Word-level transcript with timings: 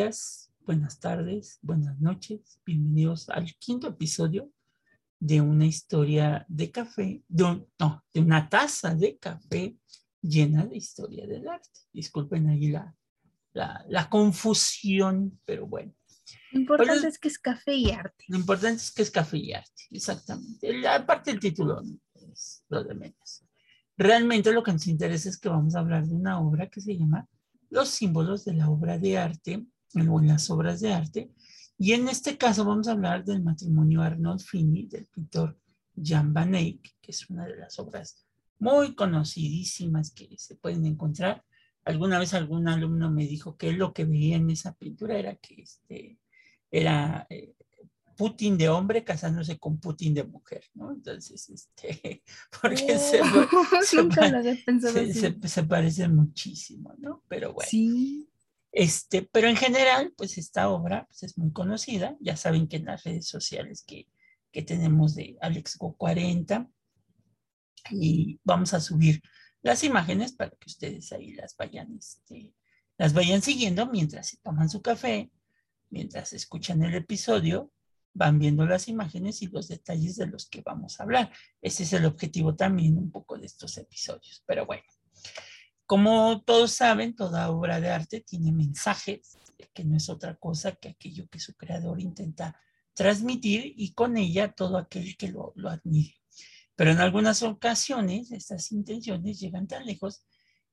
días, 0.00 0.50
buenas 0.64 0.98
tardes, 0.98 1.58
buenas 1.60 2.00
noches. 2.00 2.58
Bienvenidos 2.64 3.28
al 3.28 3.54
quinto 3.56 3.88
episodio 3.88 4.50
de 5.18 5.42
una 5.42 5.66
historia 5.66 6.46
de 6.48 6.70
café, 6.70 7.22
de 7.28 7.66
no, 7.78 8.04
de 8.14 8.20
una 8.20 8.48
taza 8.48 8.94
de 8.94 9.18
café 9.18 9.76
llena 10.22 10.64
de 10.64 10.78
historia 10.78 11.26
del 11.26 11.46
arte. 11.46 11.68
Disculpen 11.92 12.48
ahí 12.48 12.68
la, 12.68 12.96
la, 13.52 14.08
confusión, 14.08 15.38
pero 15.44 15.66
bueno. 15.66 15.92
Lo 16.52 16.60
importante 16.60 17.06
es 17.06 17.18
que 17.18 17.28
es 17.28 17.38
café 17.38 17.74
y 17.74 17.90
arte. 17.90 18.24
Lo 18.28 18.38
importante 18.38 18.82
es 18.82 18.90
que 18.90 19.02
es 19.02 19.10
café 19.10 19.36
y 19.36 19.52
arte, 19.52 19.82
exactamente. 19.90 20.88
Aparte 20.88 21.30
el 21.30 21.40
título 21.40 21.82
es 22.32 22.64
lo 22.70 22.82
de 22.84 22.94
menos. 22.94 23.44
Realmente 23.98 24.50
lo 24.50 24.62
que 24.62 24.72
nos 24.72 24.86
interesa 24.86 25.28
es 25.28 25.36
que 25.36 25.50
vamos 25.50 25.74
a 25.74 25.80
hablar 25.80 26.06
de 26.06 26.14
una 26.14 26.40
obra 26.40 26.70
que 26.70 26.80
se 26.80 26.96
llama 26.96 27.28
Los 27.68 27.90
símbolos 27.90 28.46
de 28.46 28.54
la 28.54 28.70
obra 28.70 28.96
de 28.96 29.18
arte 29.18 29.66
las 29.94 30.50
obras 30.50 30.80
de 30.80 30.92
arte. 30.92 31.30
Y 31.78 31.92
en 31.92 32.08
este 32.08 32.36
caso 32.36 32.64
vamos 32.64 32.88
a 32.88 32.92
hablar 32.92 33.24
del 33.24 33.42
matrimonio 33.42 34.02
Arnold 34.02 34.40
Fini 34.40 34.86
del 34.86 35.06
pintor 35.06 35.58
Jan 36.02 36.32
van 36.32 36.54
Eyck, 36.54 36.96
que 37.00 37.10
es 37.10 37.28
una 37.30 37.46
de 37.46 37.56
las 37.56 37.78
obras 37.78 38.26
muy 38.58 38.94
conocidísimas 38.94 40.10
que 40.12 40.28
se 40.36 40.56
pueden 40.56 40.84
encontrar. 40.86 41.44
Alguna 41.84 42.18
vez 42.18 42.34
algún 42.34 42.68
alumno 42.68 43.10
me 43.10 43.26
dijo 43.26 43.56
que 43.56 43.72
lo 43.72 43.92
que 43.92 44.04
veía 44.04 44.36
en 44.36 44.50
esa 44.50 44.74
pintura 44.74 45.18
era 45.18 45.34
que 45.36 45.62
este, 45.62 46.18
era 46.70 47.26
eh, 47.30 47.54
Putin 48.16 48.58
de 48.58 48.68
hombre 48.68 49.02
casándose 49.02 49.58
con 49.58 49.80
Putin 49.80 50.12
de 50.12 50.24
mujer, 50.24 50.62
¿no? 50.74 50.92
Entonces, 50.92 51.48
este, 51.48 52.22
porque 52.60 52.98
se, 52.98 53.22
se, 55.48 55.62
parecen 55.64 56.14
muchísimo, 56.14 56.94
¿no? 56.98 57.24
Pero 57.28 57.54
bueno. 57.54 57.68
Sí. 57.70 58.29
Este, 58.72 59.28
pero 59.32 59.48
en 59.48 59.56
general, 59.56 60.12
pues 60.16 60.38
esta 60.38 60.68
obra 60.68 61.06
pues, 61.06 61.22
es 61.24 61.38
muy 61.38 61.52
conocida. 61.52 62.16
Ya 62.20 62.36
saben 62.36 62.68
que 62.68 62.76
en 62.76 62.86
las 62.86 63.04
redes 63.04 63.26
sociales 63.26 63.84
que, 63.86 64.06
que 64.52 64.62
tenemos 64.62 65.14
de 65.14 65.36
AlexGo40 65.40 66.70
y 67.90 68.38
vamos 68.44 68.74
a 68.74 68.80
subir 68.80 69.22
las 69.62 69.84
imágenes 69.84 70.32
para 70.32 70.50
que 70.50 70.66
ustedes 70.68 71.12
ahí 71.12 71.32
las 71.32 71.56
vayan, 71.56 71.96
este, 71.98 72.52
las 72.98 73.12
vayan 73.12 73.42
siguiendo 73.42 73.86
mientras 73.86 74.28
se 74.28 74.38
toman 74.38 74.70
su 74.70 74.80
café, 74.82 75.30
mientras 75.90 76.32
escuchan 76.32 76.82
el 76.82 76.94
episodio 76.94 77.70
van 78.12 78.38
viendo 78.38 78.66
las 78.66 78.88
imágenes 78.88 79.42
y 79.42 79.46
los 79.48 79.68
detalles 79.68 80.16
de 80.16 80.26
los 80.26 80.48
que 80.48 80.62
vamos 80.62 80.98
a 80.98 81.04
hablar. 81.04 81.32
Ese 81.62 81.84
es 81.84 81.92
el 81.92 82.04
objetivo 82.06 82.56
también 82.56 82.98
un 82.98 83.10
poco 83.10 83.38
de 83.38 83.46
estos 83.46 83.76
episodios. 83.78 84.42
Pero 84.46 84.66
bueno, 84.66 84.82
como 85.90 86.40
todos 86.42 86.70
saben, 86.70 87.16
toda 87.16 87.50
obra 87.50 87.80
de 87.80 87.90
arte 87.90 88.20
tiene 88.20 88.52
mensajes, 88.52 89.36
que 89.74 89.82
no 89.82 89.96
es 89.96 90.08
otra 90.08 90.36
cosa 90.36 90.70
que 90.76 90.90
aquello 90.90 91.26
que 91.28 91.40
su 91.40 91.56
creador 91.56 92.00
intenta 92.00 92.56
transmitir 92.94 93.74
y 93.76 93.92
con 93.92 94.16
ella 94.16 94.52
todo 94.52 94.78
aquel 94.78 95.16
que 95.16 95.32
lo, 95.32 95.52
lo 95.56 95.68
admire. 95.68 96.14
Pero 96.76 96.92
en 96.92 97.00
algunas 97.00 97.42
ocasiones 97.42 98.30
estas 98.30 98.70
intenciones 98.70 99.40
llegan 99.40 99.66
tan 99.66 99.84
lejos 99.84 100.22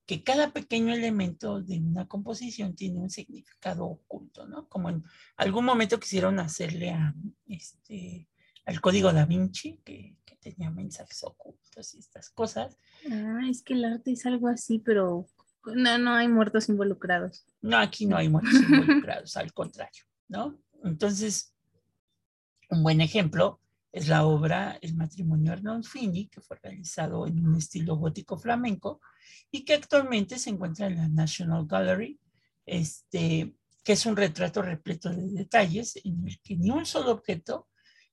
que 0.06 0.22
cada 0.22 0.52
pequeño 0.52 0.94
elemento 0.94 1.62
de 1.62 1.80
una 1.80 2.06
composición 2.06 2.76
tiene 2.76 3.00
un 3.00 3.10
significado 3.10 3.86
oculto, 3.86 4.46
¿no? 4.46 4.68
Como 4.68 4.88
en 4.88 5.02
algún 5.36 5.64
momento 5.64 5.98
quisieron 5.98 6.38
hacerle 6.38 6.90
a, 6.90 7.12
este, 7.48 8.28
al 8.68 8.82
código 8.82 9.12
da 9.14 9.24
Vinci, 9.24 9.80
que, 9.82 10.14
tenía 10.40 10.70
mensajes 10.70 11.24
ocultos 11.24 11.94
y 11.94 11.98
estas 11.98 12.30
cosas. 12.30 12.78
Ah, 13.10 13.40
es 13.50 13.62
que 13.62 13.74
el 13.74 13.84
arte 13.84 14.12
es 14.12 14.24
algo 14.24 14.46
así, 14.46 14.78
pero 14.78 15.26
no, 15.74 15.98
no 15.98 16.14
hay 16.14 16.28
muertos 16.28 16.68
involucrados. 16.68 17.44
No, 17.60 17.76
aquí 17.76 18.06
no 18.06 18.16
hay 18.16 18.28
muertos 18.30 18.54
involucrados, 18.54 19.36
al 19.36 19.52
contrario, 19.52 20.04
¿no? 20.28 20.56
Entonces, 20.84 21.52
un 22.70 22.84
buen 22.84 23.00
ejemplo 23.00 23.60
es 23.90 24.06
la 24.06 24.24
obra 24.26 24.78
El 24.80 24.94
matrimonio 24.94 25.52
Arnolfini, 25.52 26.28
que 26.28 26.40
fue 26.40 26.58
realizado 26.62 27.26
en 27.26 27.44
un 27.44 27.56
estilo 27.56 27.96
gótico 27.96 28.38
flamenco 28.38 29.00
y 29.50 29.64
que 29.64 29.74
actualmente 29.74 30.38
se 30.38 30.50
encuentra 30.50 30.86
en 30.86 30.96
la 30.96 31.08
National 31.08 31.66
Gallery, 31.66 32.20
este, 32.64 33.56
que 33.82 33.92
es 33.92 34.06
un 34.06 34.16
retrato 34.16 34.62
repleto 34.62 35.10
de 35.10 35.26
detalles 35.30 35.98
en 36.04 36.26
el 36.26 36.40
que 36.40 36.56
ni 36.56 36.70
un 36.70 36.86
solo 36.86 37.10
objeto 37.10 37.67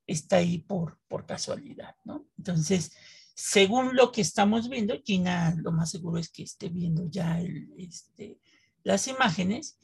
está 0.08 0.38
ahí 0.38 0.60
por, 0.60 1.00
por 1.08 1.26
casualidad, 1.26 1.96
¿no? 2.04 2.28
Entonces, 2.38 2.92
según 3.36 3.96
lo 3.96 4.12
que 4.12 4.22
estamos 4.22 4.70
viendo, 4.70 5.02
Gina 5.04 5.56
lo 5.58 5.72
más 5.72 5.92
seguro 5.92 6.20
es 6.20 6.30
que 6.30 6.44
esté 6.44 6.70
viendo 6.70 7.10
ya 7.10 7.42
este, 7.78 8.40
las 8.84 9.08
imágenes, 9.08 9.78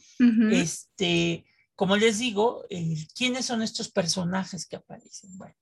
este, 0.52 1.46
como 1.76 1.98
les 1.98 2.20
digo, 2.20 2.64
¿quiénes 3.16 3.46
son 3.46 3.62
estos 3.62 3.92
personajes 3.92 4.66
que 4.68 4.78
aparecen? 4.78 5.38
Bueno, 5.38 5.56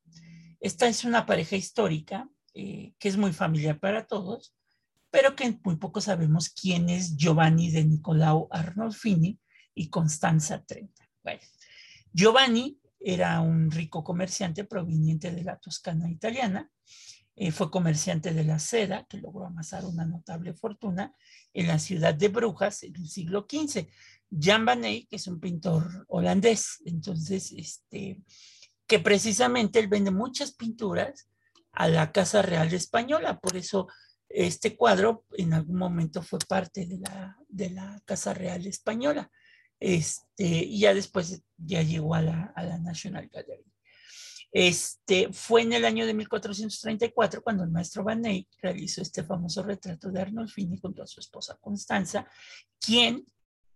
esta 0.60 0.88
es 0.88 1.04
una 1.04 1.26
pareja 1.26 1.56
histórica 1.56 2.30
eh, 2.54 2.94
que 3.00 3.08
es 3.08 3.18
muy 3.18 3.32
familiar 3.32 3.80
para 3.80 4.06
todos, 4.06 4.54
pero 5.12 5.36
que 5.36 5.58
muy 5.64 5.78
poco 5.78 6.02
sabemos 6.02 6.50
quién 6.50 6.90
es 6.90 7.16
Giovanni 7.16 7.72
de 7.72 7.86
Nicolao 7.86 8.48
Arnolfini 8.52 9.40
y 9.74 9.90
Constanza 9.90 10.64
Trenta. 10.64 11.10
Bueno, 11.24 11.42
Giovanni 12.12 12.79
era 13.00 13.40
un 13.42 13.72
rico 13.72 14.04
comerciante 14.04 14.64
proveniente 14.66 15.32
de 15.32 15.44
la 15.44 15.58
Toscana 15.58 16.10
italiana. 16.10 16.70
Eh, 17.36 17.52
fue 17.52 17.72
comerciante 17.72 18.34
de 18.34 18.44
la 18.44 18.60
seda, 18.60 19.06
que 19.06 19.18
logró 19.18 19.46
amasar 19.46 19.86
una 19.86 20.06
notable 20.06 20.54
fortuna 20.54 21.16
en 21.54 21.68
la 21.68 21.80
ciudad 21.80 22.14
de 22.14 22.28
Brujas 22.28 22.84
en 22.84 22.96
el 22.98 23.08
siglo 23.08 23.48
XV. 23.50 23.88
Jan 24.30 24.66
van 24.66 24.84
Eyck 24.84 25.08
es 25.12 25.28
un 25.28 25.40
pintor 25.40 26.06
holandés, 26.10 26.82
entonces, 26.86 27.54
este, 27.54 28.22
que 28.86 29.00
precisamente 29.00 29.80
él 29.80 29.88
vende 29.88 30.12
muchas 30.12 30.52
pinturas 30.52 31.30
a 31.72 31.88
la 31.88 32.12
Casa 32.12 32.42
Real 32.42 32.74
Española, 32.74 33.40
por 33.40 33.56
eso 33.56 33.88
este 34.28 34.76
cuadro 34.76 35.26
en 35.32 35.54
algún 35.54 35.78
momento 35.78 36.22
fue 36.22 36.40
parte 36.40 36.86
de 36.86 37.00
la, 37.00 37.38
de 37.48 37.70
la 37.70 38.02
Casa 38.06 38.34
Real 38.34 38.68
Española, 38.68 39.32
este, 39.80 40.46
y 40.46 40.80
ya 40.80 40.94
después 40.94 41.42
ya 41.58 41.82
llegó 41.82 42.16
a 42.16 42.22
la, 42.22 42.54
a 42.56 42.64
la 42.64 42.78
National 42.78 43.28
Gallery. 43.28 43.66
Este, 44.52 45.32
fue 45.32 45.62
en 45.62 45.74
el 45.74 45.86
año 45.86 46.08
de 46.08 46.14
1434 46.14 47.44
cuando 47.44 47.64
el 47.64 47.70
maestro 47.70 48.04
Van 48.04 48.26
Eyck 48.26 48.48
realizó 48.62 49.02
este 49.02 49.24
famoso 49.24 49.62
retrato 49.62 50.10
de 50.10 50.22
Arnolfini 50.22 50.78
junto 50.78 51.04
a 51.04 51.08
su 51.08 51.20
esposa 51.20 51.58
Constanza, 51.62 52.28
quien 52.80 53.26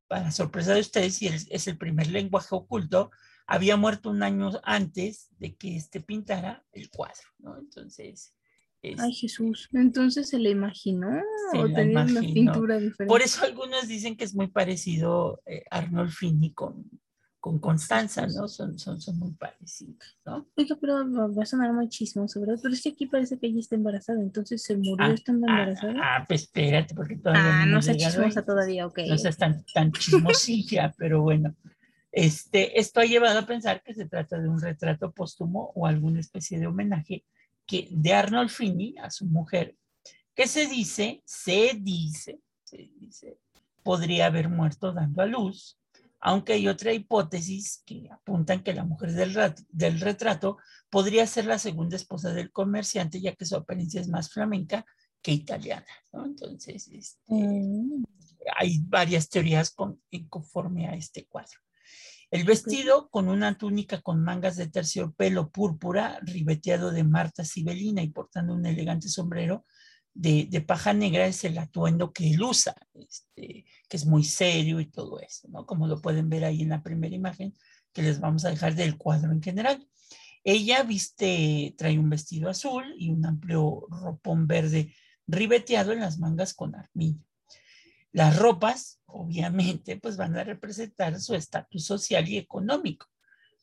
para 0.08 0.32
sorpresa 0.32 0.74
de 0.74 0.82
ustedes, 0.82 1.22
y 1.22 1.28
es 1.28 1.68
el 1.68 1.78
primer 1.78 2.08
lenguaje 2.08 2.50
oculto, 2.52 3.12
había 3.48 3.78
muerto 3.78 4.10
un 4.10 4.22
año 4.24 4.52
antes 4.64 5.28
de 5.38 5.56
que 5.56 5.76
este 5.76 6.02
pintara 6.02 6.66
el 6.72 6.90
cuadro, 6.90 7.28
¿no? 7.40 7.58
Entonces... 7.58 8.34
Ay 8.98 9.14
Jesús, 9.14 9.70
entonces 9.72 10.28
se 10.30 10.40
le 10.40 10.50
imaginó 10.50 11.10
o 11.54 11.68
tenía 11.70 12.04
una 12.04 12.22
pintura 12.22 12.78
diferente. 12.78 13.06
Por 13.06 13.22
eso 13.22 13.46
algunos 13.46 13.88
dicen 13.88 14.18
que 14.18 14.26
es 14.26 14.36
muy 14.36 14.48
parecido 14.48 15.42
eh, 15.46 15.64
Arnold 15.72 16.12
Fini 16.12 16.52
con, 16.52 16.90
con 17.44 17.60
Constanza, 17.60 18.26
¿no? 18.28 18.48
Son, 18.48 18.80
son, 18.80 19.02
son 19.02 19.20
muy 19.20 19.32
parecidos, 19.34 20.18
¿no? 20.26 20.48
Oiga, 20.56 20.78
pero 20.80 21.06
va 21.34 21.44
a 21.44 21.46
sonar 21.46 21.74
muy 21.74 21.90
chismoso, 21.90 22.40
¿verdad? 22.40 22.58
Pero 22.62 22.74
es 22.74 22.82
que 22.82 22.90
aquí 22.90 23.06
parece 23.06 23.38
que 23.38 23.48
ella 23.48 23.60
está 23.60 23.76
embarazada, 23.76 24.22
entonces 24.22 24.64
se 24.64 24.78
murió 24.78 24.96
ah, 25.00 25.12
estando 25.14 25.48
ah, 25.48 25.52
embarazada. 25.52 25.94
Ah, 26.02 26.26
pues 26.26 26.44
espérate, 26.44 26.96
porque 26.96 27.18
todavía 27.18 27.64
ah, 27.64 27.66
no, 27.66 27.82
no 27.82 27.82
chismosa 27.82 28.46
todavía, 28.46 28.88
ok. 28.88 29.00
No 29.10 29.18
seas 29.18 29.36
tan, 29.36 29.64
tan 29.74 29.92
chismosilla, 29.92 30.94
pero 30.98 31.22
bueno. 31.22 31.54
Este, 32.14 32.80
esto 32.80 33.02
ha 33.02 33.06
llevado 33.06 33.40
a 33.40 33.46
pensar 33.46 33.82
que 33.84 33.94
se 33.94 34.06
trata 34.06 34.40
de 34.40 34.48
un 34.48 34.62
retrato 34.62 35.12
póstumo 35.12 35.72
o 35.76 35.86
alguna 35.88 36.22
especie 36.22 36.60
de 36.60 36.68
homenaje 36.68 37.26
que, 37.66 37.88
de 37.92 38.14
Arnold 38.14 38.50
Fini 38.50 38.96
a 39.02 39.10
su 39.10 39.26
mujer, 39.26 39.76
que 40.36 40.48
se 40.48 40.68
dice, 40.68 41.22
se 41.26 41.78
dice, 41.80 42.40
se 42.64 42.90
dice, 43.00 43.38
podría 43.84 44.28
haber 44.28 44.50
muerto 44.50 44.92
dando 44.92 45.22
a 45.22 45.26
luz 45.26 45.78
aunque 46.26 46.54
hay 46.54 46.70
otra 46.70 46.94
hipótesis 46.94 47.84
que 47.86 48.10
apuntan 48.10 48.64
que 48.64 48.74
la 48.74 48.86
mujer 48.86 49.12
del, 49.12 50.00
retrato 50.00 50.58
podría 50.90 51.28
ser 51.28 51.46
la 51.46 51.60
segunda 51.60 51.98
esposa 51.98 52.34
del 52.34 52.50
comerciante, 52.50 53.20
ya 53.20 53.36
que 53.36 53.46
su 53.46 53.58
apariencia 53.58 54.00
es 54.00 54.08
más 54.08 54.32
flamenca 54.32 54.86
que 55.22 55.34
italiana. 55.34 55.86
Entonces, 56.14 56.88
este, 56.88 57.20
mm. 57.28 58.06
hay 58.58 58.80
varias 58.86 59.28
teorías 59.28 59.72
con, 59.72 60.02
conforme 60.30 60.88
a 60.88 60.96
este 60.96 61.26
cuadro. 61.26 61.60
El 62.34 62.46
vestido 62.46 63.10
con 63.12 63.30
una 63.30 63.60
túnica 63.60 64.02
con 64.02 64.24
mangas 64.24 64.58
de 64.58 64.66
terciopelo 64.66 65.52
púrpura, 65.52 66.20
ribeteado 66.24 66.90
de 66.90 67.04
Marta 67.04 67.46
Sibelina 67.46 68.02
y 68.02 68.10
portando 68.10 68.56
un 68.56 68.66
elegante 68.66 69.08
sombrero, 69.08 69.68
de, 70.16 70.66
paja 70.68 70.94
negra 70.94 71.28
es 71.28 71.44
el 71.44 71.60
atuendo 71.60 72.12
que 72.12 72.32
él 72.32 72.42
usa, 72.42 72.76
este, 72.96 73.66
que 73.88 73.98
es 73.98 74.08
muy 74.08 74.24
serio 74.24 74.80
y 74.80 74.88
todo 74.88 75.20
eso, 75.20 75.48
¿no? 75.50 75.68
Como 75.68 75.86
lo 75.86 76.02
pueden 76.02 76.28
ver 76.28 76.44
ahí 76.44 76.64
en 76.64 76.70
la 76.70 76.82
primera 76.82 77.14
imagen 77.14 77.54
que 77.94 78.02
les 78.02 78.20
vamos 78.20 78.46
a 78.46 78.50
dejar 78.50 78.74
del 78.74 78.98
cuadro 78.98 79.32
en 79.32 79.44
general. 79.44 79.88
Ella 80.44 80.82
viste, 80.82 81.76
trae 81.78 82.00
un 82.00 82.10
vestido 82.10 82.50
azul 82.50 82.96
y 82.98 83.12
un 83.12 83.24
amplio 83.28 83.86
ropón 83.92 84.48
verde 84.48 84.96
ribeteado 85.28 85.92
en 85.92 86.00
las 86.00 86.18
mangas 86.18 86.56
con 86.56 86.74
armilla. 86.74 87.22
Las 88.14 88.38
ropas, 88.38 89.02
obviamente, 89.08 89.98
pues 89.98 90.18
van 90.18 90.38
a 90.38 90.44
representar 90.44 91.20
su 91.20 91.34
estatus 91.34 91.84
social 91.84 92.30
y 92.30 92.38
económico. 92.38 93.08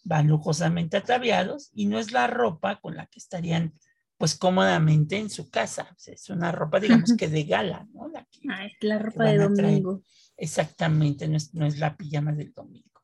Van 0.02 0.26
lujosamente 0.26 0.96
ataviados 0.96 1.70
y 1.72 1.86
no 1.86 1.98
es 1.98 2.10
la 2.10 2.26
ropa 2.26 2.80
con 2.80 2.96
la 2.96 3.06
que 3.06 3.20
estarían 3.20 3.72
pues 4.18 4.34
cómodamente 4.34 5.16
en 5.16 5.30
su 5.30 5.48
casa. 5.48 5.96
es 6.04 6.28
una 6.28 6.52
ropa, 6.52 6.78
digamos 6.78 7.14
que 7.16 7.28
de 7.28 7.44
gala, 7.44 7.86
¿no? 7.94 8.08
La, 8.08 8.26
ah, 8.50 8.66
es 8.66 8.72
la 8.82 8.98
ropa 8.98 9.24
de 9.24 9.38
domingo. 9.38 10.02
Exactamente, 10.36 11.26
no 11.28 11.36
es, 11.36 11.54
no 11.54 11.64
es, 11.64 11.78
la 11.78 11.96
pijama 11.96 12.32
del 12.32 12.52
domingo. 12.52 13.00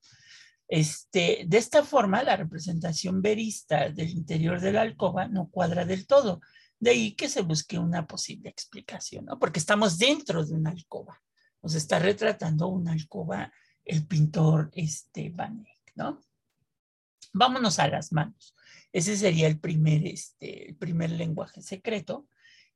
Este, 0.68 1.44
de 1.46 1.58
esta 1.58 1.84
forma, 1.84 2.22
la 2.22 2.36
representación 2.36 3.22
verista 3.22 3.88
del 3.88 4.10
interior 4.10 4.60
de 4.60 4.72
la 4.72 4.82
alcoba 4.82 5.28
no 5.28 5.48
cuadra 5.48 5.84
del 5.84 6.06
todo. 6.06 6.40
De 6.78 6.90
ahí 6.90 7.14
que 7.14 7.28
se 7.28 7.40
busque 7.40 7.78
una 7.78 8.06
posible 8.06 8.50
explicación, 8.50 9.26
¿no? 9.26 9.38
Porque 9.38 9.60
estamos 9.60 9.96
dentro 9.96 10.44
de 10.44 10.54
una 10.54 10.70
alcoba. 10.70 11.22
Nos 11.62 11.74
está 11.74 11.98
retratando 11.98 12.68
una 12.68 12.92
alcoba 12.92 13.52
el 13.84 14.06
pintor 14.06 14.70
este, 14.74 15.30
Van 15.30 15.64
Eyck, 15.64 15.92
¿no? 15.94 16.20
Vámonos 17.32 17.78
a 17.78 17.88
las 17.88 18.12
manos. 18.12 18.54
Ese 18.92 19.16
sería 19.16 19.46
el 19.46 19.60
primer, 19.60 20.06
este, 20.06 20.70
el 20.70 20.76
primer 20.76 21.10
lenguaje 21.10 21.62
secreto, 21.62 22.28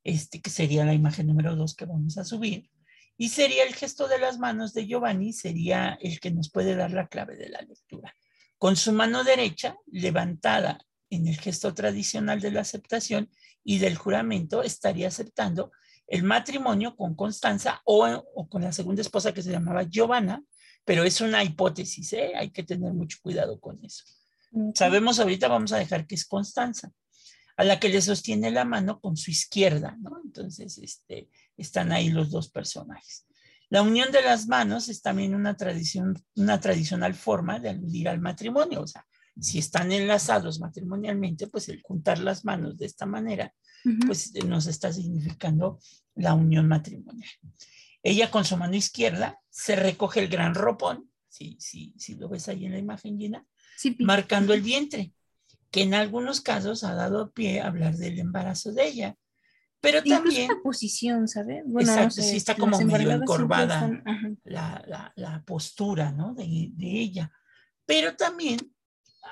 este, 0.05 0.41
que 0.41 0.51
sería 0.51 0.85
la 0.85 0.95
imagen 0.95 1.27
número 1.27 1.57
dos 1.57 1.75
que 1.75 1.85
vamos 1.85 2.17
a 2.19 2.25
subir. 2.25 2.71
Y 3.17 3.31
sería 3.31 3.65
el 3.65 3.75
gesto 3.75 4.09
de 4.09 4.19
las 4.19 4.39
manos 4.39 4.73
de 4.73 4.87
Giovanni, 4.87 5.33
sería 5.33 5.99
el 6.01 6.21
que 6.21 6.31
nos 6.31 6.51
puede 6.51 6.75
dar 6.75 6.93
la 6.93 7.09
clave 7.09 7.37
de 7.37 7.49
la 7.49 7.61
lectura. 7.61 8.15
Con 8.57 8.77
su 8.77 8.93
mano 8.93 9.25
derecha 9.25 9.77
levantada 9.87 10.79
en 11.11 11.27
el 11.27 11.39
gesto 11.39 11.75
tradicional 11.75 12.41
de 12.41 12.53
la 12.53 12.61
aceptación 12.61 13.31
y 13.65 13.79
del 13.79 13.97
juramento, 13.97 14.63
estaría 14.63 15.09
aceptando 15.09 15.73
el 16.11 16.25
matrimonio 16.25 16.97
con 16.97 17.15
Constanza 17.15 17.81
o, 17.85 18.05
o 18.35 18.49
con 18.49 18.63
la 18.63 18.73
segunda 18.73 19.01
esposa 19.01 19.33
que 19.33 19.43
se 19.43 19.53
llamaba 19.53 19.85
Giovanna, 19.85 20.43
pero 20.85 21.05
es 21.05 21.21
una 21.21 21.45
hipótesis, 21.45 22.13
¿eh? 22.15 22.33
hay 22.35 22.51
que 22.51 22.65
tener 22.65 22.93
mucho 22.93 23.19
cuidado 23.23 23.61
con 23.61 23.83
eso. 23.85 24.05
Sabemos 24.75 25.21
ahorita, 25.21 25.47
vamos 25.47 25.73
a 25.73 25.79
dejar 25.79 26.09
que 26.09 26.17
es 26.17 26.27
Constanza, 26.27 26.91
a 27.57 27.63
la 27.63 27.79
que 27.79 27.89
le 27.89 28.03
sostiene 28.03 28.51
la 28.51 28.65
mano 28.65 28.99
con 29.01 29.17
su 29.17 29.31
izquierda, 29.31 29.97
¿no? 30.01 30.21
Entonces, 30.25 30.79
este, 30.79 31.29
están 31.57 31.93
ahí 31.93 32.11
los 32.11 32.33
dos 32.33 32.51
personajes. 32.51 33.27
La 33.69 33.83
unión 33.83 34.11
de 34.11 34.23
las 34.23 34.49
manos 34.49 34.89
es 34.89 35.03
también 35.03 35.33
una 35.33 35.57
tradición, 35.57 36.21
una 36.35 36.59
tradicional 36.59 37.15
forma 37.15 37.61
de 37.61 37.69
aludir 37.69 38.09
al 38.09 38.19
matrimonio, 38.19 38.81
o 38.81 38.87
sea, 38.89 39.07
si 39.39 39.59
están 39.59 39.93
enlazados 39.93 40.61
matrimonialmente, 40.61 41.47
pues 41.47 41.69
el 41.69 41.83
juntar 41.83 42.19
las 42.19 42.45
manos 42.45 42.77
de 42.79 42.87
esta 42.87 43.07
manera, 43.07 43.53
pues 44.07 44.33
nos 44.45 44.67
está 44.67 44.93
significando 44.93 45.79
la 46.15 46.35
unión 46.35 46.69
matrimonial. 46.69 47.31
Ella 48.03 48.31
con 48.31 48.45
su 48.45 48.57
mano 48.57 48.77
izquierda 48.77 49.39
se 49.51 49.77
recoge 49.77 50.21
el 50.21 50.29
gran 50.29 50.55
ropón, 50.55 51.11
si, 51.29 51.57
si, 51.61 51.95
si 51.97 52.15
lo 52.17 52.29
ves 52.29 52.49
ahí 52.49 52.67
en 52.67 52.73
la 52.73 52.79
imagen 52.79 53.19
llena, 53.19 53.47
marcando 53.99 54.53
el 54.55 54.63
vientre, 54.63 55.13
que 55.71 55.83
en 55.83 55.95
algunos 55.95 56.41
casos 56.41 56.85
ha 56.85 56.95
dado 56.95 57.31
pie 57.33 57.61
a 57.61 57.69
hablar 57.69 57.97
del 57.97 58.19
embarazo 58.19 58.73
de 58.73 58.89
ella. 58.89 59.17
Pero 59.81 60.03
también... 60.03 60.49
la 60.49 60.61
posición, 60.63 61.27
¿sabes? 61.27 61.63
Bueno, 61.65 61.91
exacto, 61.91 62.21
sí 62.21 62.37
está 62.37 62.55
como 62.55 62.79
medio 62.81 63.13
encorvada 63.13 63.91
la, 64.45 65.43
postura, 65.47 66.13
¿no? 66.13 66.35
De, 66.35 66.73
ella. 66.79 67.33
Pero 67.87 68.15
también 68.15 68.59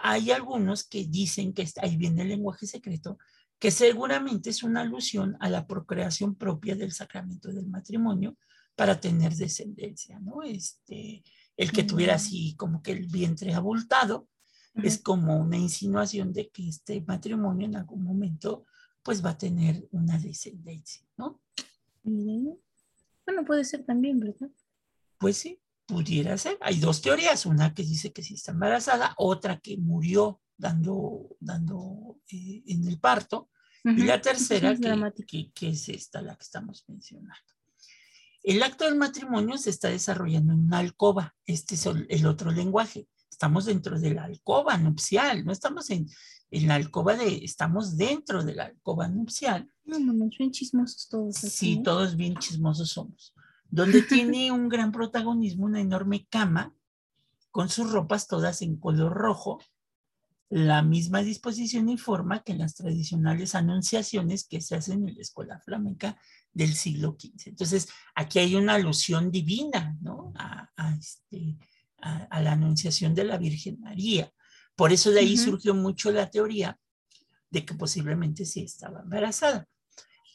hay 0.02 0.30
algunos 0.30 0.84
que 0.84 1.04
dicen 1.04 1.52
que 1.52 1.66
ahí 1.80 1.96
viene 1.96 2.22
el 2.22 2.28
lenguaje 2.28 2.66
secreto, 2.66 3.18
que 3.58 3.70
seguramente 3.70 4.50
es 4.50 4.62
una 4.62 4.82
alusión 4.82 5.36
a 5.40 5.48
la 5.48 5.66
procreación 5.66 6.34
propia 6.34 6.76
del 6.76 6.92
sacramento 6.92 7.52
del 7.52 7.66
matrimonio 7.66 8.36
para 8.76 9.00
tener 9.00 9.34
descendencia, 9.34 10.20
¿no? 10.20 10.42
Este, 10.42 11.24
el 11.56 11.72
que 11.72 11.82
tuviera 11.82 12.14
así 12.14 12.54
como 12.56 12.82
que 12.82 12.92
el 12.92 13.06
vientre 13.06 13.52
abultado, 13.54 14.28
es 14.74 14.98
como 14.98 15.36
una 15.36 15.56
insinuación 15.56 16.32
de 16.32 16.50
que 16.50 16.68
este 16.68 17.00
matrimonio 17.00 17.66
en 17.66 17.76
algún 17.76 18.04
momento 18.04 18.64
pues 19.02 19.24
va 19.24 19.30
a 19.30 19.38
tener 19.38 19.88
una 19.90 20.18
descendencia, 20.18 21.06
¿no? 21.16 21.40
Bueno, 22.04 23.44
puede 23.44 23.64
ser 23.64 23.84
también, 23.84 24.20
¿verdad? 24.20 24.50
Pues 25.18 25.36
sí, 25.36 25.60
pudiera 25.88 26.38
ser. 26.38 26.56
Hay 26.60 26.78
dos 26.78 27.02
teorías, 27.02 27.46
una 27.46 27.74
que 27.74 27.82
dice 27.82 28.12
que 28.12 28.22
sí 28.22 28.34
está 28.34 28.52
embarazada, 28.52 29.14
otra 29.16 29.58
que 29.58 29.76
murió 29.76 30.40
dando, 30.56 31.36
dando 31.40 32.20
eh, 32.30 32.62
en 32.66 32.86
el 32.86 33.00
parto, 33.00 33.50
y 33.84 34.02
la 34.02 34.20
tercera 34.20 34.76
que, 35.26 35.50
que, 35.54 35.68
es 35.68 35.88
esta, 35.88 36.20
la 36.20 36.36
que 36.36 36.42
estamos 36.42 36.84
mencionando. 36.88 37.34
El 38.42 38.62
acto 38.62 38.84
del 38.84 38.96
matrimonio 38.96 39.56
se 39.56 39.70
está 39.70 39.88
desarrollando 39.88 40.52
en 40.52 40.60
una 40.60 40.78
alcoba, 40.78 41.34
este 41.46 41.74
es 41.74 41.86
el 41.86 42.26
otro 42.26 42.50
lenguaje 42.50 43.08
estamos 43.38 43.66
dentro 43.66 44.00
de 44.00 44.14
la 44.14 44.24
alcoba 44.24 44.76
nupcial, 44.78 45.44
no 45.44 45.52
estamos 45.52 45.90
en, 45.90 46.08
la 46.50 46.74
alcoba 46.74 47.14
de, 47.14 47.44
estamos 47.44 47.96
dentro 47.96 48.42
de 48.42 48.52
la 48.52 48.64
alcoba 48.64 49.06
nupcial. 49.06 49.70
No, 49.84 50.00
no, 50.00 50.12
no, 50.12 50.28
son 50.36 50.50
chismosos 50.50 51.08
todos. 51.08 51.36
sí, 51.36 51.74
¿eh? 51.74 51.82
todos 51.84 52.16
bien 52.16 52.36
chismosos 52.36 52.90
somos. 52.90 53.32
Donde 53.68 54.02
tiene 54.02 54.50
un 54.52 54.68
gran 54.68 54.92
protagonismo 54.92 55.66
una 55.66 55.80
enorme 55.80 56.26
cama 56.28 56.74
con 57.50 57.68
sus 57.68 57.90
ropas 57.90 58.26
todas 58.26 58.62
en 58.62 58.76
color 58.76 59.12
rojo, 59.12 59.60
la 60.50 60.82
misma 60.82 61.22
disposición 61.22 61.88
y 61.88 61.98
forma 61.98 62.42
que 62.42 62.52
en 62.52 62.58
las 62.58 62.74
tradicionales 62.74 63.54
anunciaciones 63.54 64.46
que 64.46 64.60
se 64.60 64.76
hacen 64.76 65.06
en 65.06 65.14
la 65.14 65.20
escuela 65.20 65.60
flamenca 65.60 66.18
del 66.52 66.74
siglo 66.74 67.16
XV. 67.18 67.48
Entonces, 67.48 67.88
aquí 68.14 68.38
hay 68.38 68.54
una 68.54 68.74
alusión 68.74 69.30
divina, 69.30 69.96
¿no? 70.00 70.32
a 70.36 70.68
este, 70.98 71.58
a, 72.00 72.40
la 72.42 72.52
anunciación 72.52 73.14
de 73.14 73.24
la 73.24 73.38
Virgen 73.38 73.80
María. 73.80 74.30
Por 74.76 74.92
eso 74.92 75.10
de 75.10 75.20
ahí 75.20 75.36
surgió 75.36 75.74
mucho 75.74 76.10
la 76.10 76.30
teoría 76.30 76.78
de 77.50 77.64
que 77.64 77.74
posiblemente 77.74 78.44
sí 78.44 78.62
estaba 78.62 79.00
embarazada. 79.00 79.66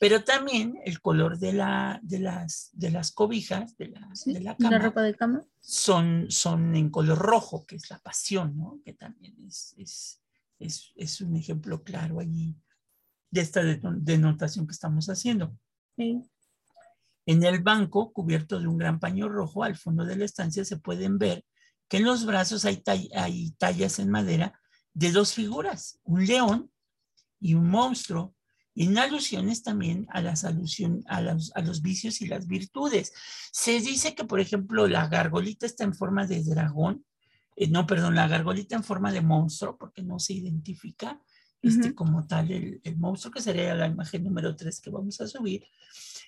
Pero 0.04 0.22
también 0.26 0.82
el 0.84 1.00
color 1.00 1.40
de, 1.40 1.54
la, 1.54 1.98
de, 2.04 2.20
las, 2.20 2.72
de 2.74 2.92
las 2.92 3.14
cobijas, 3.14 3.78
de 3.78 3.88
la, 3.88 4.10
de 4.26 4.42
la 4.42 4.58
cama, 4.58 4.78
ropa 4.78 5.02
de 5.02 5.16
cama? 5.16 5.46
Son, 5.62 6.30
son 6.30 6.76
en 6.76 6.90
color 6.90 7.18
rojo, 7.18 7.66
que 7.66 7.78
es 7.78 7.90
la 7.90 8.00
pasión, 8.00 8.58
¿no? 8.58 8.82
Que 8.84 8.92
también 8.92 9.34
es, 9.48 9.74
es, 9.78 10.22
es, 10.60 10.92
es 10.98 11.22
un 11.22 11.38
ejemplo 11.38 11.86
claro 11.86 12.20
allí 12.20 12.54
de 13.32 13.40
esta 13.40 13.64
denotación 13.64 14.68
que 14.68 14.74
estamos 14.74 15.08
haciendo. 15.08 15.58
En 15.96 16.28
el 17.26 17.64
banco, 17.64 18.12
cubierto 18.12 18.60
de 18.60 18.68
un 18.68 18.78
gran 18.78 19.00
paño 19.00 19.30
rojo, 19.30 19.64
al 19.64 19.78
fondo 19.78 20.04
de 20.04 20.18
la 20.18 20.26
estancia 20.26 20.66
se 20.66 20.76
pueden 20.76 21.18
ver 21.18 21.46
que 21.88 21.96
en 21.96 22.04
los 22.04 22.26
brazos 22.26 22.66
hay, 22.66 22.84
hay 23.16 23.52
tallas 23.52 24.00
en 24.00 24.10
madera 24.10 24.60
de 24.94 25.14
dos 25.14 25.34
figuras, 25.34 26.02
un 26.04 26.26
león 26.26 26.70
y 27.40 27.54
un 27.54 27.70
monstruo, 27.70 28.36
en 28.76 28.98
alusiones 28.98 29.64
también 29.64 30.08
a, 30.10 30.22
las 30.22 30.44
alusión, 30.44 31.04
a, 31.08 31.22
los, 31.22 31.52
a 31.56 31.62
los 31.62 31.82
vicios 31.82 32.22
y 32.22 32.28
las 32.28 32.48
virtudes. 32.48 33.14
Se 33.52 33.80
dice 33.80 34.16
que, 34.16 34.24
por 34.24 34.40
ejemplo, 34.40 34.88
la 34.88 35.08
gargolita 35.08 35.66
está 35.66 35.84
en 35.84 35.94
forma 35.94 36.26
de 36.26 36.44
dragón, 36.44 37.06
eh, 37.56 37.68
no, 37.68 37.86
perdón, 37.86 38.16
la 38.16 38.28
gargolita 38.28 38.76
en 38.76 38.84
forma 38.84 39.12
de 39.12 39.22
monstruo, 39.22 39.78
porque 39.78 40.02
no 40.02 40.20
se 40.20 40.34
identifica 40.34 41.22
este, 41.62 41.96
como 41.96 42.28
tal 42.28 42.52
el, 42.52 42.82
el, 42.84 42.98
monstruo, 42.98 43.32
que 43.32 43.42
sería 43.42 43.74
la 43.74 43.88
imagen 43.88 44.24
número 44.24 44.56
3 44.56 44.82
que 44.82 44.90
vamos 44.90 45.22
a 45.22 45.28
subir. 45.28 45.66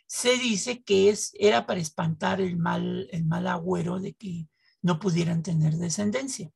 Se 0.08 0.38
dice 0.38 0.82
que 0.84 1.10
es, 1.10 1.34
era 1.38 1.66
para 1.66 1.82
espantar 1.82 2.40
el 2.40 2.58
mal, 2.58 3.10
el 3.12 3.26
mal 3.26 3.48
agüero 3.48 4.00
de 4.00 4.14
que 4.14 4.48
no 4.82 5.00
pudieran 5.00 5.44
tener 5.44 5.76
descendencia. 5.76 6.52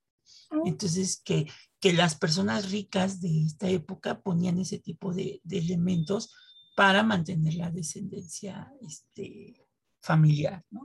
Entonces, 0.65 1.21
que, 1.23 1.47
que 1.79 1.93
las 1.93 2.15
personas 2.15 2.71
ricas 2.71 3.21
de 3.21 3.43
esta 3.43 3.69
época 3.69 4.21
ponían 4.21 4.57
ese 4.57 4.79
tipo 4.79 5.13
de, 5.13 5.41
elementos 5.49 6.33
para 6.75 7.03
mantener 7.03 7.55
la 7.55 7.71
descendencia 7.71 8.71
este, 8.81 9.67
familiar, 10.01 10.63
¿no? 10.71 10.81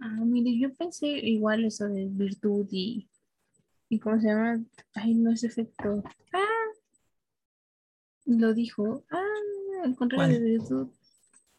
Ah, 0.00 0.22
mire, 0.24 0.58
yo 0.58 0.74
pensé 0.74 1.06
igual 1.06 1.64
eso 1.64 1.88
de 1.88 2.08
virtud 2.10 2.66
y, 2.70 3.08
y 3.88 3.98
¿cómo 3.98 4.20
se 4.20 4.26
llama? 4.26 4.62
Ay, 4.94 5.14
no 5.14 5.32
es 5.32 5.44
efecto. 5.44 6.02
Ah, 6.32 6.64
lo 8.26 8.52
dijo. 8.54 9.04
Ah, 9.10 9.22
el 9.84 9.94
contrario 9.94 10.40
de 10.40 10.50
virtud. 10.50 10.88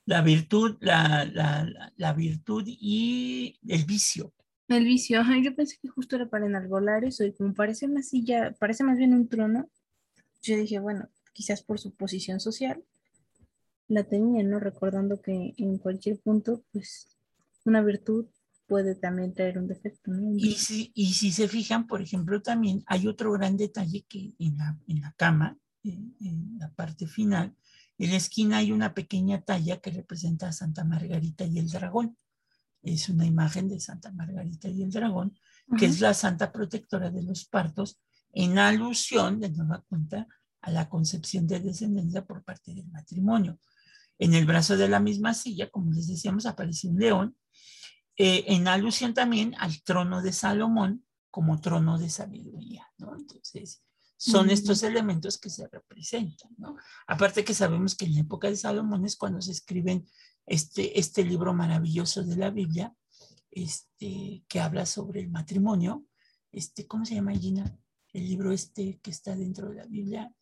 La 0.05 0.21
virtud, 0.21 0.77
la, 0.81 1.25
la, 1.25 1.91
la 1.95 2.13
virtud 2.13 2.63
y 2.67 3.57
el 3.67 3.85
vicio. 3.85 4.33
El 4.67 4.85
vicio, 4.85 5.21
yo 5.43 5.55
pensé 5.55 5.77
que 5.81 5.87
justo 5.87 6.15
era 6.15 6.27
para 6.27 6.45
enarbolar 6.45 7.03
eso 7.03 7.23
y 7.23 7.33
como 7.33 7.53
parece 7.53 7.85
una 7.85 8.01
silla, 8.01 8.55
parece 8.59 8.83
más 8.83 8.97
bien 8.97 9.13
un 9.13 9.27
trono, 9.27 9.69
yo 10.41 10.57
dije, 10.57 10.79
bueno, 10.79 11.07
quizás 11.33 11.61
por 11.61 11.79
su 11.79 11.93
posición 11.93 12.39
social 12.39 12.83
la 13.87 14.03
tenía, 14.03 14.43
¿no? 14.43 14.59
Recordando 14.59 15.21
que 15.21 15.53
en 15.57 15.77
cualquier 15.77 16.19
punto, 16.19 16.63
pues, 16.71 17.07
una 17.65 17.81
virtud 17.81 18.25
puede 18.67 18.95
también 18.95 19.33
traer 19.33 19.59
un 19.59 19.67
defecto, 19.67 20.11
¿no? 20.11 20.35
Y 20.35 20.53
si, 20.55 20.91
y 20.95 21.13
si 21.13 21.31
se 21.31 21.47
fijan, 21.47 21.85
por 21.85 22.01
ejemplo, 22.01 22.41
también 22.41 22.83
hay 22.87 23.07
otro 23.07 23.31
gran 23.33 23.57
detalle 23.57 24.05
que 24.07 24.33
en 24.39 24.57
la, 24.57 24.77
en 24.87 25.01
la 25.01 25.13
cama, 25.15 25.57
en, 25.83 26.15
en 26.19 26.57
la 26.57 26.71
parte 26.71 27.05
final, 27.05 27.55
en 27.99 28.09
la 28.09 28.17
esquina 28.17 28.57
hay 28.57 28.71
una 28.71 28.95
pequeña 28.95 29.41
talla 29.41 29.77
que 29.77 29.91
representa 29.91 30.47
a 30.47 30.53
Santa 30.53 30.83
Margarita 30.83 31.45
y 31.45 31.59
el 31.59 31.69
dragón 31.69 32.17
es 32.85 33.09
una 33.09 33.25
imagen 33.25 33.67
de 33.67 33.79
Santa 33.79 34.11
Margarita 34.11 34.69
y 34.69 34.83
el 34.83 34.91
dragón, 34.91 35.37
que 35.77 35.87
es 35.87 35.99
la 35.99 36.13
santa 36.13 36.51
protectora 36.51 37.09
de 37.09 37.23
los 37.23 37.45
partos, 37.45 37.99
en 38.31 38.59
alusión, 38.59 39.39
de 39.39 39.49
nueva 39.49 39.83
cuenta, 39.87 40.27
a 40.61 40.71
la 40.71 40.87
concepción 40.87 41.47
de 41.47 41.59
descendencia 41.59 42.25
por 42.25 42.43
parte 42.43 42.73
del 42.73 42.87
matrimonio. 42.87 43.59
En 44.19 44.33
el 44.33 44.45
brazo 44.45 44.77
de 44.77 44.87
la 44.87 44.99
misma 44.99 45.33
silla, 45.33 45.69
como 45.69 45.91
les 45.91 46.07
decíamos, 46.07 46.45
aparece 46.45 46.87
un 46.87 46.99
león, 46.99 47.35
eh, 48.17 48.45
en 48.47 48.67
alusión 48.67 49.13
también 49.13 49.55
al 49.57 49.81
trono 49.83 50.21
de 50.21 50.31
Salomón 50.31 51.05
como 51.29 51.59
trono 51.59 51.97
de 51.97 52.09
sabiduría, 52.09 52.87
¿no? 52.97 53.15
Entonces, 53.15 53.83
son 54.17 54.49
estos 54.49 54.83
elementos 54.83 55.37
que 55.37 55.49
se 55.49 55.67
representan, 55.67 56.51
¿no? 56.57 56.77
Aparte 57.07 57.43
que 57.43 57.53
sabemos 57.53 57.95
que 57.95 58.05
en 58.05 58.15
la 58.15 58.21
época 58.21 58.47
de 58.47 58.55
Salomón 58.55 59.05
es 59.05 59.17
cuando 59.17 59.41
se 59.41 59.51
escriben 59.51 60.07
este, 60.45 60.99
este 60.99 61.23
libro 61.23 61.53
maravilloso 61.53 62.23
de 62.23 62.35
la 62.35 62.49
Biblia, 62.49 62.93
este, 63.51 64.43
que 64.47 64.59
habla 64.59 64.85
sobre 64.85 65.21
el 65.21 65.29
matrimonio, 65.29 66.05
este, 66.51 66.87
¿cómo 66.87 67.05
se 67.05 67.15
llama, 67.15 67.33
Gina? 67.33 67.77
El 68.13 68.25
libro 68.25 68.51
este 68.51 68.99
que 69.01 69.11
está 69.11 69.35
dentro 69.35 69.69
de 69.69 69.75
la 69.75 69.85
Biblia. 69.85 70.33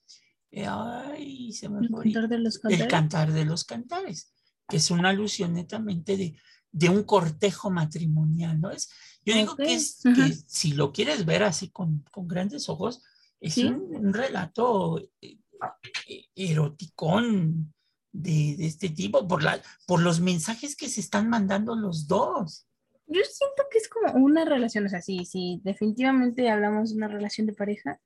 Eh, 0.51 0.65
ay, 0.67 1.51
se 1.51 1.69
me 1.69 1.79
¿El 1.79 1.89
cantar 1.89 2.29
de 2.29 2.39
los 2.39 2.59
cantares? 2.59 2.81
El 2.81 2.87
cantar 2.87 3.33
de 3.33 3.45
los 3.45 3.63
cantares, 3.63 4.33
que 4.67 4.77
es 4.77 4.91
una 4.91 5.09
alusión 5.09 5.53
netamente 5.53 6.15
de, 6.15 6.37
de 6.71 6.89
un 6.89 7.03
cortejo 7.03 7.71
matrimonial, 7.71 8.61
¿no? 8.61 8.69
Es, 8.69 8.89
yo 9.25 9.33
digo 9.33 9.55
que, 9.55 9.73
es, 9.73 10.01
que 10.03 10.33
si 10.47 10.73
lo 10.73 10.91
quieres 10.91 11.25
ver 11.25 11.43
así 11.43 11.69
con, 11.69 12.03
con 12.11 12.27
grandes 12.27 12.69
ojos, 12.69 13.01
es 13.39 13.57
un, 13.57 14.13
relato 14.13 14.99
eh, 15.21 15.39
eh, 16.07 16.25
eroticón 16.35 17.73
de, 18.13 18.55
de, 18.57 18.65
este 18.65 18.89
tipo 18.89 19.27
por, 19.27 19.43
la, 19.43 19.61
por 19.85 20.01
los 20.01 20.21
mensajes 20.21 20.75
que 20.75 20.87
se 20.87 21.01
están 21.01 21.29
mandando 21.29 21.75
los 21.75 22.07
dos. 22.07 22.65
Yo 23.07 23.21
siento 23.29 23.63
que 23.69 23.79
es 23.79 23.89
como 23.89 24.13
una 24.13 24.45
relación, 24.45 24.85
o 24.85 24.89
sea, 24.89 25.01
sí, 25.01 25.25
sí, 25.25 25.59
definitivamente 25.63 26.49
hablamos 26.49 26.91
de 26.91 26.97
una 26.97 27.09
relación 27.09 27.47
de 27.47 27.53
pareja, 27.53 27.99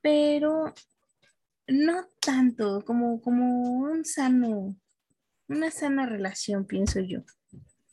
pero 0.00 0.74
no 1.66 2.06
tanto, 2.20 2.82
como, 2.84 3.20
como 3.20 3.62
un 3.80 4.04
sano, 4.04 4.76
una 5.48 5.70
sana 5.70 6.06
relación, 6.06 6.64
pienso 6.64 7.00
yo. 7.00 7.20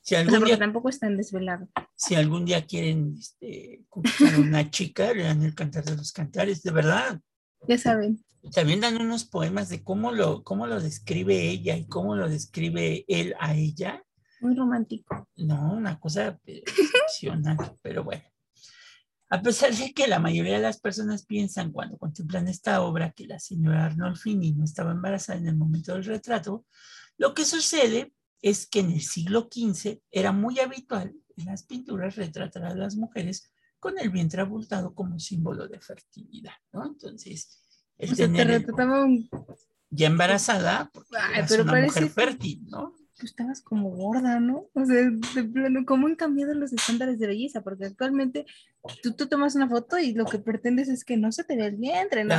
Si 0.02 0.16
algún 0.16 0.46
día, 0.46 0.58
tampoco 0.58 0.88
están 0.88 1.18
desvelados. 1.18 1.68
Si 1.96 2.16
algún 2.16 2.46
día 2.46 2.66
quieren 2.66 3.18
este, 3.20 3.84
a 3.92 4.40
una 4.40 4.72
chica, 4.72 5.14
lean 5.14 5.44
el 5.44 5.54
cantar 5.54 5.84
de 5.84 5.98
los 5.98 6.14
cantares, 6.14 6.64
de 6.64 6.72
verdad. 6.72 7.20
Ya 7.68 7.78
saben. 7.78 8.24
También 8.54 8.82
dan 8.82 9.02
unos 9.02 9.26
poemas 9.26 9.70
de 9.70 9.84
cómo 9.84 10.12
lo, 10.12 10.44
cómo 10.44 10.68
lo 10.68 10.80
describe 10.80 11.50
ella 11.50 11.76
y 11.76 11.88
cómo 11.88 12.16
lo 12.16 12.30
describe 12.30 13.06
él 13.08 13.36
a 13.40 13.56
ella. 13.56 14.04
Muy 14.42 14.56
romántico. 14.56 15.28
No, 15.36 15.74
una 15.74 16.00
cosa 16.00 16.40
excepcional, 16.46 17.58
pero 17.82 18.04
bueno. 18.04 18.24
A 19.30 19.42
pesar 19.42 19.74
de 19.74 19.94
que 19.94 20.08
la 20.08 20.20
mayoría 20.20 20.54
de 20.54 20.62
las 20.62 20.80
personas 20.80 21.26
piensan 21.26 21.72
cuando 21.72 21.98
contemplan 21.98 22.48
esta 22.48 22.82
obra 22.82 23.12
que 23.12 23.28
la 23.28 23.40
señora 23.40 23.86
Arnolfini 23.86 24.54
no 24.54 24.64
estaba 24.64 24.92
embarazada 24.92 25.40
en 25.40 25.48
el 25.48 25.58
momento 25.58 25.94
del 25.94 26.06
retrato, 26.06 26.66
lo 27.18 27.34
que 27.34 27.44
sucede 27.44 28.14
es 28.42 28.68
que 28.68 28.80
en 28.80 28.92
el 28.92 29.02
siglo 29.02 29.50
XV 29.52 30.00
era 30.12 30.32
muy 30.32 30.60
habitual 30.60 31.14
en 31.36 31.46
las 31.46 31.64
pinturas 31.64 32.16
retratar 32.16 32.64
a 32.66 32.76
las 32.76 32.96
mujeres 32.96 33.52
con 33.80 33.98
el 34.00 34.10
vientre 34.10 34.42
abultado 34.42 34.94
como 34.94 35.20
símbolo 35.20 35.68
de 35.68 35.80
fertilidad, 35.80 36.54
¿no? 36.74 36.86
Entonces, 36.86 37.62
el 37.98 38.16
tener 38.16 38.66
ya 39.90 40.08
embarazada, 40.08 40.90
porque 40.94 41.10
pero 41.48 41.64
una 41.64 41.82
mujer 41.82 42.10
fértil, 42.10 42.66
¿no? 42.68 42.94
Tú 43.16 43.26
estabas 43.26 43.62
como 43.62 43.90
gorda, 43.90 44.40
¿no? 44.40 44.70
O 44.74 44.86
sea, 44.86 45.10
de 45.34 45.44
plano, 45.44 45.86
¿cómo 45.88 46.06
han 46.06 46.16
cambiado 46.16 46.54
los 46.54 46.72
estándares 46.72 47.18
de 47.18 47.26
belleza? 47.26 47.64
Porque 47.64 47.86
actualmente 47.86 48.46
tú, 49.02 49.14
tú 49.14 49.28
tomas 49.28 49.56
una 49.56 49.68
foto 49.68 49.98
y 49.98 50.14
lo 50.14 50.26
que 50.26 50.38
pretendes 50.38 50.88
es 50.88 51.04
que 51.04 51.18
no 51.18 51.32
se 51.32 51.44
te 51.44 51.56
vea 51.56 51.68
el 51.68 51.78
vientre, 51.78 52.24
¿no? 52.24 52.36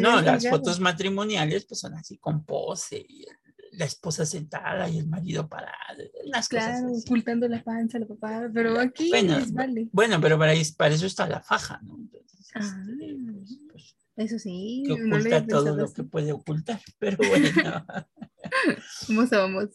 no, 0.00 0.20
las 0.20 0.46
fotos 0.46 0.78
matrimoniales 0.78 1.64
pues 1.64 1.80
son 1.80 1.94
así 1.94 2.18
con 2.18 2.44
pose 2.44 3.02
y 3.08 3.24
la 3.80 3.86
esposa 3.86 4.26
sentada 4.26 4.88
y 4.90 4.98
el 4.98 5.08
marido 5.08 5.48
parado. 5.48 6.04
claro, 6.50 6.92
ocultando 6.92 7.48
la 7.48 7.64
panza 7.64 7.98
la 7.98 8.06
papá, 8.06 8.50
pero 8.52 8.78
aquí 8.78 9.08
bueno, 9.08 9.38
vale. 9.52 9.88
Bueno, 9.90 10.20
pero 10.20 10.38
para, 10.38 10.52
para, 10.76 10.94
eso 10.94 11.06
está 11.06 11.26
la 11.26 11.40
faja, 11.40 11.80
¿no? 11.82 11.96
Entonces, 11.98 12.50
ah, 12.54 12.84
este, 12.90 13.16
pues, 13.72 13.96
eso 14.16 14.38
sí. 14.38 14.84
Que 14.86 14.92
oculta 14.92 15.46
todo 15.46 15.74
lo 15.74 15.90
que 15.92 16.04
puede 16.04 16.30
ocultar, 16.30 16.78
pero 16.98 17.16
bueno. 17.16 17.86
vamos 19.08 19.32
a 19.32 19.38
vamos. 19.38 19.68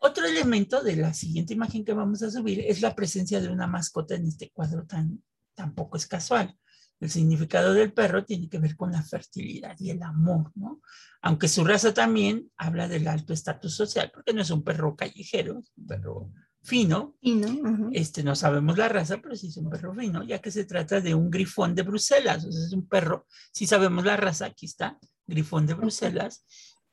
Otro 0.00 0.26
elemento 0.26 0.82
de 0.82 0.96
la 0.96 1.14
siguiente 1.14 1.54
imagen 1.54 1.82
que 1.82 1.94
vamos 1.94 2.22
a 2.22 2.30
subir 2.30 2.60
es 2.60 2.82
la 2.82 2.94
presencia 2.94 3.40
de 3.40 3.48
una 3.48 3.66
mascota 3.66 4.14
en 4.14 4.26
este 4.26 4.50
cuadro 4.50 4.84
tan 4.84 5.22
tampoco 5.54 5.96
es 5.96 6.06
casual. 6.06 6.54
El 6.98 7.10
significado 7.10 7.74
del 7.74 7.92
perro 7.92 8.24
tiene 8.24 8.48
que 8.48 8.58
ver 8.58 8.76
con 8.76 8.92
la 8.92 9.02
fertilidad 9.02 9.76
y 9.78 9.90
el 9.90 10.02
amor, 10.02 10.50
¿no? 10.54 10.80
Aunque 11.20 11.48
su 11.48 11.64
raza 11.64 11.92
también 11.92 12.50
habla 12.56 12.88
del 12.88 13.06
alto 13.08 13.32
estatus 13.32 13.74
social, 13.74 14.10
porque 14.12 14.32
no 14.32 14.42
es 14.42 14.50
un 14.50 14.62
perro 14.62 14.96
callejero, 14.96 15.58
es 15.58 15.72
un 15.76 15.86
perro 15.86 16.32
fino. 16.62 17.16
fino 17.20 17.90
este, 17.92 18.22
no 18.22 18.34
sabemos 18.34 18.76
la 18.76 18.88
raza, 18.88 19.18
pero 19.22 19.36
sí 19.36 19.48
es 19.48 19.56
un 19.56 19.70
perro 19.70 19.94
fino, 19.94 20.22
ya 20.24 20.40
que 20.40 20.50
se 20.50 20.64
trata 20.64 21.00
de 21.00 21.14
un 21.14 21.30
grifón 21.30 21.74
de 21.74 21.82
Bruselas. 21.82 22.44
O 22.44 22.52
sea, 22.52 22.64
es 22.64 22.72
un 22.72 22.88
perro, 22.88 23.26
sí 23.52 23.66
sabemos 23.66 24.04
la 24.04 24.16
raza, 24.16 24.46
aquí 24.46 24.66
está, 24.66 24.98
grifón 25.26 25.66
de 25.66 25.74
Bruselas, 25.74 26.44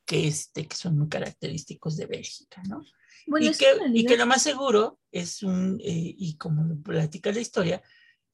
que, 0.04 0.26
este, 0.28 0.66
que 0.66 0.76
son 0.76 0.98
muy 0.98 1.08
característicos 1.08 1.96
de 1.96 2.06
Bélgica, 2.06 2.62
¿no? 2.68 2.82
y, 3.26 3.52
que, 3.52 3.66
y, 3.92 4.04
que, 4.04 4.16
lo 4.16 4.26
más 4.26 4.42
seguro 4.42 5.00
es 5.10 5.42
un, 5.42 5.80
eh, 5.80 6.14
y 6.16 6.36
como 6.36 6.64
lo 6.64 6.80
platica 6.80 7.32
la 7.32 7.40
historia, 7.40 7.82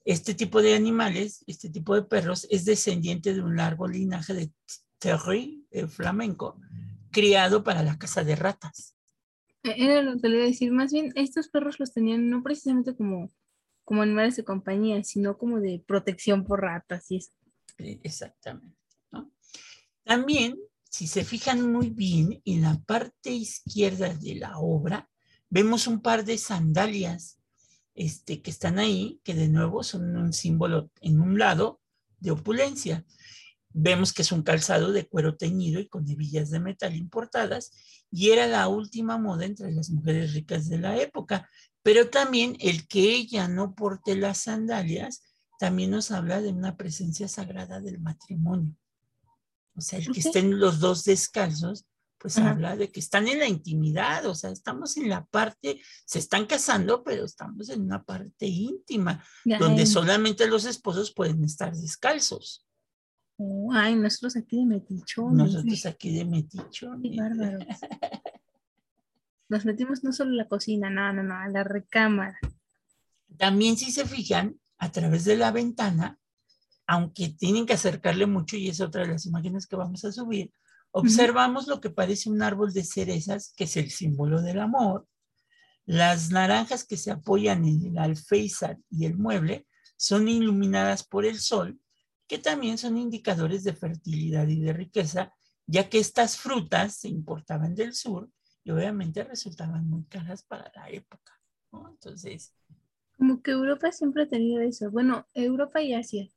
este 0.05 0.35
tipo 0.35 0.63
de 0.63 0.75
animales, 0.75 1.45
este 1.47 1.71
tipo 1.71 1.95
de 1.95 2.03
perros, 2.03 2.47
es 2.51 2.65
descendiente 2.65 3.35
de 3.35 3.43
un 3.43 3.57
largo 3.57 3.87
linaje 3.87 4.35
de 4.35 4.51
terry 4.99 5.67
flamenco, 5.89 6.61
criado 7.11 7.65
para 7.65 7.83
la 7.83 7.99
caza 7.99 8.25
de 8.25 8.37
ratas. 8.37 8.95
Eh, 9.63 9.75
era 9.77 10.03
lo 10.03 10.19
que 10.19 10.29
le 10.29 10.37
iba 10.37 10.45
a 10.45 10.49
decir, 10.49 10.73
más 10.73 10.93
bien 10.93 11.13
estos 11.17 11.49
perros 11.49 11.79
los 11.79 11.93
tenían 11.93 12.31
no 12.31 12.43
precisamente 12.43 12.95
como, 12.95 13.31
como 13.85 14.03
animales 14.03 14.37
de 14.37 14.45
compañía, 14.45 15.03
sino 15.05 15.37
como 15.37 15.61
de 15.61 15.83
protección 15.87 16.45
por 16.45 16.61
ratas 16.63 17.11
y 17.11 17.17
eso. 17.17 17.33
Exactamente. 17.79 18.77
También, 20.05 20.59
si 20.89 21.07
se 21.07 21.25
fijan 21.25 21.71
muy 21.71 21.91
bien, 21.91 22.43
en 22.45 22.63
la 22.63 22.79
parte 22.85 23.31
izquierda 23.31 24.15
de 24.15 24.35
la 24.35 24.59
obra 24.59 25.09
vemos 25.49 25.87
un 25.87 26.01
par 26.01 26.25
de 26.25 26.37
sandalias 26.39 27.40
este, 27.95 28.43
que 28.43 28.51
están 28.51 28.79
ahí, 28.79 29.21
que 29.25 29.35
de 29.35 29.49
nuevo 29.49 29.83
son 29.83 30.17
un 30.17 30.33
símbolo 30.33 30.91
en 31.01 31.21
un 31.21 31.39
lado 31.39 31.81
de 32.19 32.31
opulencia. 32.31 33.05
Vemos 33.73 34.13
que 34.13 34.23
es 34.23 34.33
un 34.33 34.43
calzado 34.43 34.93
de 34.93 35.07
cuero 35.07 35.37
teñido 35.37 35.81
y 35.81 35.89
con 35.89 36.09
hebillas 36.09 36.51
de 36.51 36.61
metal 36.61 36.97
importadas 36.97 37.73
y 38.11 38.31
era 38.31 38.47
la 38.47 38.69
última 38.69 39.19
moda 39.19 39.45
entre 39.45 39.71
las 39.73 39.91
mujeres 39.91 40.35
ricas 40.35 40.69
de 40.69 40.79
la 40.79 41.01
época. 41.01 41.49
Pero 41.83 42.11
también 42.11 42.57
el 42.61 42.87
que 42.89 43.15
ella 43.15 43.49
no 43.49 43.75
porte 43.75 44.17
las 44.17 44.39
sandalias 44.39 45.23
también 45.59 45.91
nos 45.91 46.11
habla 46.11 46.41
de 46.41 46.51
una 46.51 46.77
presencia 46.77 47.29
sagrada 47.29 47.81
del 47.81 48.01
matrimonio. 48.01 48.75
O 49.77 49.81
sea, 49.81 49.99
el 49.99 50.11
que 50.11 50.21
estén 50.21 50.59
los 50.59 50.81
dos 50.81 51.05
descalzos 51.05 51.87
pues 52.21 52.37
habla 52.37 52.77
de 52.77 52.93
que 52.93 53.01
están 53.01 53.27
en 53.29 53.39
la 53.39 53.49
intimidad, 53.49 54.27
o 54.27 54.35
sea, 54.35 54.51
estamos 54.51 54.99
en 54.99 55.09
la 55.09 55.25
parte, 55.25 55.81
se 56.05 56.19
están 56.19 56.45
casando, 56.45 57.03
pero 57.03 57.25
estamos 57.25 57.71
en 57.71 57.81
una 57.81 58.05
parte 58.05 58.47
íntima, 58.47 59.25
donde 59.59 59.87
solamente 59.87 60.47
los 60.47 60.67
esposos 60.67 61.15
pueden 61.15 61.43
estar 61.43 61.75
descalzos. 61.75 62.67
Oh, 63.39 63.73
ay, 63.73 63.97
nosotros 63.97 64.37
aquí 64.37 64.59
de 64.59 64.67
metichón. 64.67 65.35
Nosotros 65.35 65.87
aquí 65.87 66.15
de 66.15 66.27
metichón. 66.27 67.01
Qué 67.01 67.17
bárbaros. 67.17 67.65
Nos 69.49 69.65
metimos 69.65 70.05
no 70.05 70.13
solo 70.13 70.33
en 70.33 70.37
la 70.37 70.47
cocina, 70.47 70.91
no, 70.91 71.15
no, 71.15 71.23
no, 71.23 71.35
a 71.35 71.49
la 71.49 71.65
recámara. 71.65 72.39
También 73.39 73.79
si 73.79 73.91
se 73.91 74.05
fijan, 74.05 74.61
a 74.77 74.93
través 74.93 75.25
de 75.25 75.39
la 75.39 75.53
ventana, 75.53 76.19
aunque 76.87 77.31
tienen 77.31 77.65
que 77.65 77.73
acercarle 77.73 78.27
mucho, 78.27 78.59
y 78.59 78.69
es 78.69 78.83
otra 78.83 79.03
de 79.03 79.09
las 79.09 79.25
imágenes 79.25 79.67
que 79.67 79.77
vamos 79.77 80.05
a 80.05 80.13
subir, 80.13 80.53
Observamos 80.93 81.69
lo 81.69 81.81
que 81.81 81.91
parece 81.91 82.31
un 82.31 82.43
árbol 82.43 82.73
de 82.73 82.85
cerezas, 82.85 83.53
que 83.57 83.65
es 83.65 83.77
el 83.77 83.91
símbolo 83.91 84.43
del 84.43 84.59
amor. 84.59 85.07
Las 85.87 86.31
naranjas 86.31 86.85
que 86.85 86.97
se 86.97 87.11
apoyan 87.11 87.65
en 87.65 87.85
el 87.87 87.99
alféizar 87.99 88.79
y 88.91 89.07
el 89.07 89.17
mueble 89.17 89.67
son 89.97 90.29
iluminadas 90.29 91.05
por 91.05 91.25
el 91.25 91.39
sol, 91.39 91.81
que 92.27 92.39
también 92.39 92.79
son 92.79 92.97
indicadores 92.97 93.65
de 93.65 93.75
fertilidad 93.75 94.49
y 94.49 94.61
de 94.61 94.73
riqueza, 94.73 95.35
ya 95.67 95.89
que 95.89 95.99
estas 95.99 96.37
frutas 96.37 96.97
se 96.97 97.09
importaban 97.09 97.75
del 97.75 97.95
sur 97.95 98.29
y 98.65 98.71
obviamente 98.71 99.25
resultaban 99.25 99.89
muy 99.89 100.05
caras 100.05 100.43
para 100.43 100.71
la 100.75 100.91
época. 100.91 101.41
Entonces... 101.73 102.53
Como 103.17 103.43
que 103.43 103.51
Europa 103.51 103.93
siempre 103.93 104.25
ha 104.25 104.29
tenido 104.29 104.61
eso. 104.63 104.91
Bueno, 104.91 105.27
Europa 105.35 105.83
y 105.83 105.95
Asia, 105.95 106.29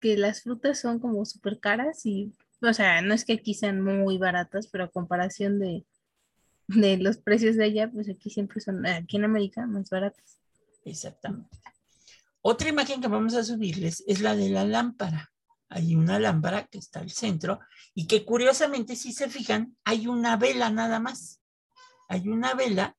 que 0.00 0.16
las 0.16 0.42
frutas 0.42 0.78
son 0.78 0.98
como 1.00 1.24
súper 1.24 1.58
caras 1.60 2.04
y 2.04 2.34
o 2.64 2.74
sea, 2.74 3.02
no 3.02 3.14
es 3.14 3.24
que 3.24 3.34
aquí 3.34 3.54
sean 3.54 3.80
muy 3.82 4.18
baratas, 4.18 4.68
pero 4.68 4.84
a 4.84 4.90
comparación 4.90 5.58
de, 5.58 5.84
de 6.68 6.96
los 6.98 7.18
precios 7.18 7.56
de 7.56 7.64
allá, 7.64 7.90
pues 7.90 8.08
aquí 8.08 8.30
siempre 8.30 8.60
son, 8.60 8.86
aquí 8.86 9.16
en 9.16 9.24
América, 9.24 9.66
más 9.66 9.90
baratos. 9.90 10.38
Exactamente. 10.84 11.58
Otra 12.40 12.68
imagen 12.68 13.00
que 13.00 13.08
vamos 13.08 13.34
a 13.34 13.44
subirles 13.44 14.04
es 14.06 14.20
la 14.20 14.36
de 14.36 14.50
la 14.50 14.64
lámpara. 14.64 15.32
Hay 15.68 15.96
una 15.96 16.18
lámpara 16.18 16.66
que 16.66 16.78
está 16.78 17.00
al 17.00 17.10
centro 17.10 17.58
y 17.94 18.06
que 18.06 18.24
curiosamente, 18.24 18.96
si 18.96 19.12
se 19.12 19.28
fijan, 19.28 19.76
hay 19.84 20.06
una 20.06 20.36
vela 20.36 20.70
nada 20.70 21.00
más. 21.00 21.40
Hay 22.08 22.28
una 22.28 22.54
vela, 22.54 22.96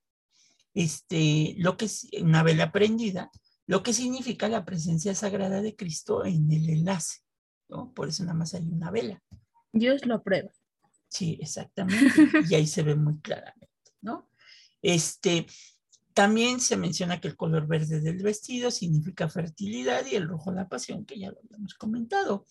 este, 0.74 1.53
lo 1.57 1.77
que 1.77 1.88
una 2.22 2.41
vela 2.41 2.72
prendida, 2.72 3.29
lo 3.67 3.84
que 3.84 3.93
significa 3.93 4.48
la 4.50 4.65
presencia 4.65 5.13
sagrada 5.13 5.62
de 5.62 5.75
Cristo 5.75 6.25
en 6.25 6.51
el 6.51 6.69
enlace, 6.69 7.19
¿no? 7.69 7.93
Por 7.93 8.10
eso 8.10 8.24
nada 8.24 8.36
más 8.36 8.55
hay 8.55 8.67
una 8.67 8.91
vela. 8.91 9.22
Dios 9.75 10.05
lo 10.05 10.15
aprueba. 10.15 10.50
Sí, 11.10 11.38
exactamente. 11.41 12.13
y 12.50 12.55
ahí 12.55 12.65
se 12.65 12.82
ve 12.82 12.96
muy 12.96 13.20
claramente, 13.20 13.91
¿no? 14.01 14.29
Este, 14.82 15.46
también 16.13 16.62
se 16.62 16.77
menciona 16.77 17.20
que 17.20 17.27
el 17.27 17.36
color 17.36 17.67
verde 17.67 18.00
del 18.00 18.24
vestido 18.24 18.72
significa 18.72 19.29
fertilidad 19.29 20.05
y 20.05 20.15
el 20.15 20.27
rojo 20.27 20.51
la 20.51 20.70
pasión, 20.70 21.05
que 21.05 21.20
ya 21.20 21.29
lo 21.29 21.39
habíamos 21.39 21.74
comentado. 21.74 22.48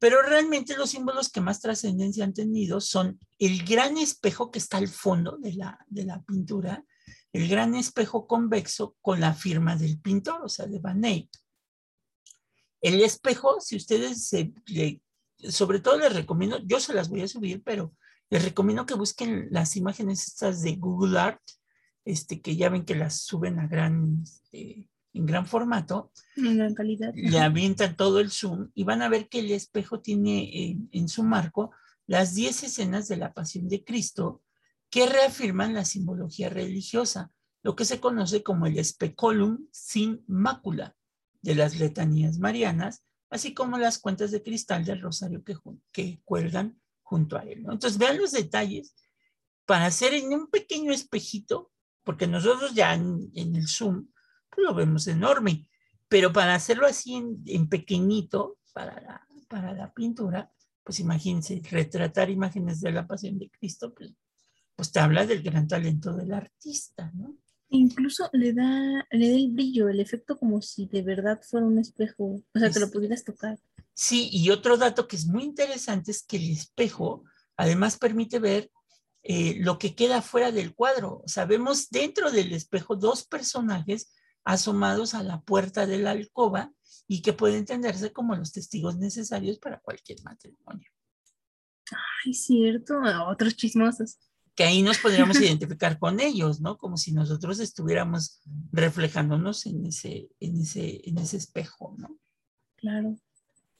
Pero 0.00 0.20
realmente 0.22 0.76
los 0.76 0.90
símbolos 0.90 1.30
que 1.30 1.40
más 1.40 1.60
trascendencia 1.60 2.24
han 2.24 2.34
tenido 2.34 2.80
son 2.80 3.20
el 3.38 3.64
gran 3.64 3.96
espejo 3.96 4.50
que 4.50 4.58
está 4.58 4.78
al 4.78 4.88
fondo 4.88 5.38
de 5.38 5.54
la, 5.54 5.78
de 5.86 6.04
la 6.04 6.22
pintura, 6.22 6.84
el 7.32 7.48
gran 7.48 7.76
espejo 7.76 8.26
convexo 8.26 8.96
con 9.00 9.20
la 9.20 9.32
firma 9.32 9.76
del 9.76 10.00
pintor, 10.00 10.42
o 10.42 10.48
sea, 10.48 10.66
de 10.66 10.80
Van 10.80 11.04
Eyck. 11.04 11.30
El 12.80 13.00
espejo, 13.00 13.60
si 13.60 13.76
ustedes 13.76 14.26
se, 14.26 14.52
sobre 15.38 15.80
todo 15.80 15.98
les 15.98 16.14
recomiendo, 16.14 16.58
yo 16.64 16.80
se 16.80 16.94
las 16.94 17.08
voy 17.08 17.22
a 17.22 17.28
subir, 17.28 17.62
pero 17.64 17.94
les 18.30 18.44
recomiendo 18.44 18.86
que 18.86 18.94
busquen 18.94 19.48
las 19.50 19.76
imágenes 19.76 20.26
estas 20.26 20.62
de 20.62 20.76
Google 20.76 21.18
Art, 21.18 21.42
este, 22.04 22.40
que 22.40 22.56
ya 22.56 22.68
ven 22.68 22.84
que 22.84 22.94
las 22.94 23.22
suben 23.22 23.58
a 23.58 23.66
gran, 23.66 24.22
este, 24.22 24.86
en 25.12 25.26
gran 25.26 25.46
formato. 25.46 26.12
En 26.36 26.56
gran 26.56 26.74
calidad. 26.74 27.12
Le 27.14 27.38
avientan 27.40 27.96
todo 27.96 28.20
el 28.20 28.30
zoom 28.30 28.70
y 28.74 28.84
van 28.84 29.02
a 29.02 29.08
ver 29.08 29.28
que 29.28 29.40
el 29.40 29.50
espejo 29.50 30.00
tiene 30.00 30.70
en, 30.70 30.88
en 30.92 31.08
su 31.08 31.22
marco 31.22 31.72
las 32.06 32.34
10 32.34 32.64
escenas 32.64 33.08
de 33.08 33.16
la 33.16 33.34
pasión 33.34 33.68
de 33.68 33.84
Cristo 33.84 34.42
que 34.90 35.06
reafirman 35.06 35.74
la 35.74 35.84
simbología 35.84 36.48
religiosa, 36.48 37.30
lo 37.62 37.76
que 37.76 37.84
se 37.84 38.00
conoce 38.00 38.42
como 38.42 38.66
el 38.66 38.82
speculum 38.82 39.66
sin 39.70 40.24
mácula 40.26 40.96
de 41.42 41.54
las 41.54 41.78
letanías 41.78 42.38
marianas, 42.38 43.04
así 43.30 43.54
como 43.54 43.78
las 43.78 43.98
cuentas 43.98 44.30
de 44.30 44.42
cristal 44.42 44.84
del 44.84 45.00
rosario 45.00 45.42
que, 45.92 46.20
cuelgan 46.24 46.80
junto 47.02 47.36
a 47.36 47.42
él. 47.42 47.58
Entonces, 47.60 47.98
vean 47.98 48.18
los 48.18 48.32
detalles 48.32 48.94
para 49.66 49.86
hacer 49.86 50.14
en 50.14 50.32
un 50.32 50.48
pequeño 50.48 50.92
espejito, 50.92 51.70
porque 52.04 52.26
nosotros 52.26 52.74
ya 52.74 52.94
en, 52.94 53.30
el 53.34 53.68
Zoom 53.68 54.08
lo 54.56 54.74
vemos 54.74 55.06
enorme, 55.06 55.68
pero 56.08 56.32
para 56.32 56.54
hacerlo 56.54 56.86
así 56.86 57.14
en, 57.14 57.68
pequeñito, 57.68 58.58
para 58.72 59.00
la, 59.00 59.26
para 59.48 59.72
la 59.72 59.92
pintura, 59.92 60.50
pues 60.82 61.00
imagínense, 61.00 61.60
retratar 61.70 62.30
imágenes 62.30 62.80
de 62.80 62.92
la 62.92 63.06
pasión 63.06 63.38
de 63.38 63.50
Cristo, 63.50 63.92
pues 63.94 64.14
pues 64.78 64.92
te 64.92 65.00
habla 65.00 65.26
del 65.26 65.42
gran 65.42 65.66
talento 65.66 66.12
del 66.12 66.32
artista, 66.32 67.10
¿no? 67.12 67.36
Incluso 67.70 68.30
le 68.32 68.54
da, 68.54 69.06
le 69.10 69.30
da 69.30 69.36
el 69.36 69.52
brillo, 69.52 69.88
el 69.88 70.00
efecto 70.00 70.38
como 70.38 70.62
si 70.62 70.86
de 70.86 71.02
verdad 71.02 71.40
fuera 71.42 71.66
un 71.66 71.78
espejo, 71.78 72.42
o 72.54 72.58
sea, 72.58 72.70
que 72.70 72.80
lo 72.80 72.90
pudieras 72.90 73.24
tocar. 73.24 73.58
Sí, 73.92 74.30
y 74.32 74.50
otro 74.50 74.76
dato 74.76 75.06
que 75.06 75.16
es 75.16 75.26
muy 75.26 75.42
interesante 75.42 76.10
es 76.10 76.22
que 76.22 76.38
el 76.38 76.50
espejo 76.50 77.24
además 77.56 77.98
permite 77.98 78.38
ver 78.38 78.70
eh, 79.22 79.56
lo 79.60 79.78
que 79.78 79.94
queda 79.94 80.22
fuera 80.22 80.50
del 80.50 80.74
cuadro. 80.74 81.20
O 81.24 81.28
sea, 81.28 81.44
vemos 81.44 81.90
dentro 81.90 82.30
del 82.30 82.52
espejo 82.52 82.96
dos 82.96 83.26
personajes 83.26 84.14
asomados 84.44 85.12
a 85.14 85.22
la 85.22 85.42
puerta 85.42 85.86
de 85.86 85.98
la 85.98 86.12
alcoba 86.12 86.72
y 87.06 87.20
que 87.20 87.34
pueden 87.34 87.58
entenderse 87.58 88.12
como 88.12 88.34
los 88.34 88.52
testigos 88.52 88.96
necesarios 88.96 89.58
para 89.58 89.80
cualquier 89.80 90.22
matrimonio. 90.22 90.90
Ay, 92.24 92.32
cierto, 92.32 92.94
otros 93.28 93.56
chismosos 93.56 94.18
que 94.58 94.64
ahí 94.64 94.82
nos 94.82 94.98
podríamos 94.98 95.36
identificar 95.40 96.00
con 96.00 96.18
ellos, 96.18 96.60
¿no? 96.60 96.78
Como 96.78 96.96
si 96.96 97.12
nosotros 97.12 97.60
estuviéramos 97.60 98.40
reflejándonos 98.72 99.64
en 99.66 99.86
ese, 99.86 100.30
en 100.40 100.60
ese, 100.60 101.00
en 101.04 101.18
ese 101.18 101.36
espejo, 101.36 101.94
¿no? 101.96 102.18
Claro. 102.74 103.16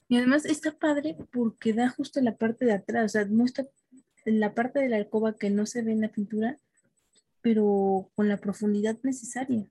Y 0.07 0.15
además 0.15 0.45
está 0.45 0.71
padre 0.71 1.17
porque 1.33 1.73
da 1.73 1.89
justo 1.89 2.21
la 2.21 2.37
parte 2.37 2.63
de 2.63 2.71
atrás, 2.71 3.03
o 3.03 3.09
sea, 3.09 3.25
muestra 3.25 3.65
la 4.23 4.53
parte 4.53 4.79
de 4.79 4.87
la 4.87 4.95
alcoba 4.95 5.35
que 5.35 5.49
no 5.49 5.65
se 5.65 5.81
ve 5.81 5.91
en 5.91 5.99
la 5.99 6.13
pintura, 6.13 6.57
pero 7.41 8.09
con 8.15 8.29
la 8.29 8.37
profundidad 8.37 8.97
necesaria. 9.03 9.69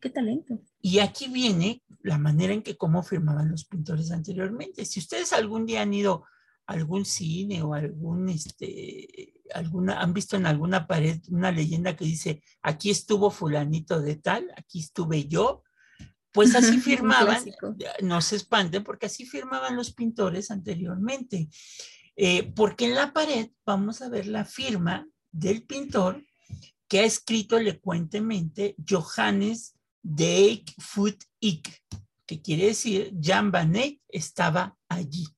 ¡Qué 0.00 0.08
talento! 0.08 0.62
Y 0.80 1.00
aquí 1.00 1.28
viene 1.28 1.82
la 2.00 2.16
manera 2.16 2.54
en 2.54 2.62
que 2.62 2.78
cómo 2.78 3.02
firmaban 3.02 3.50
los 3.50 3.66
pintores 3.66 4.10
anteriormente. 4.12 4.86
Si 4.86 4.98
ustedes 4.98 5.34
algún 5.34 5.66
día 5.66 5.82
han 5.82 5.92
ido 5.92 6.24
algún 6.68 7.06
cine 7.06 7.62
o 7.62 7.72
algún 7.72 8.28
este, 8.28 9.32
alguna, 9.54 10.00
han 10.00 10.12
visto 10.12 10.36
en 10.36 10.44
alguna 10.44 10.86
pared 10.86 11.18
una 11.30 11.50
leyenda 11.50 11.96
que 11.96 12.04
dice, 12.04 12.42
aquí 12.62 12.90
estuvo 12.90 13.30
fulanito 13.30 14.00
de 14.00 14.16
tal, 14.16 14.52
aquí 14.54 14.80
estuve 14.80 15.26
yo, 15.26 15.64
pues 16.30 16.54
así 16.54 16.78
firmaban, 16.78 17.42
no 18.02 18.20
se 18.20 18.36
espanten, 18.36 18.84
porque 18.84 19.06
así 19.06 19.24
firmaban 19.24 19.76
los 19.76 19.94
pintores 19.94 20.50
anteriormente. 20.50 21.48
Eh, 22.16 22.52
porque 22.54 22.84
en 22.84 22.96
la 22.96 23.14
pared 23.14 23.48
vamos 23.64 24.02
a 24.02 24.10
ver 24.10 24.26
la 24.26 24.44
firma 24.44 25.08
del 25.30 25.62
pintor 25.62 26.22
que 26.86 27.00
ha 27.00 27.04
escrito 27.04 27.56
elocuentemente 27.56 28.76
Johannes 28.86 29.74
de 30.02 30.64
Foot 30.78 31.24
Ik, 31.40 31.82
que 32.26 32.42
quiere 32.42 32.66
decir 32.66 33.14
Jan 33.22 33.50
van 33.50 33.74
Eyck 33.74 34.02
estaba 34.08 34.76
allí. 34.88 35.28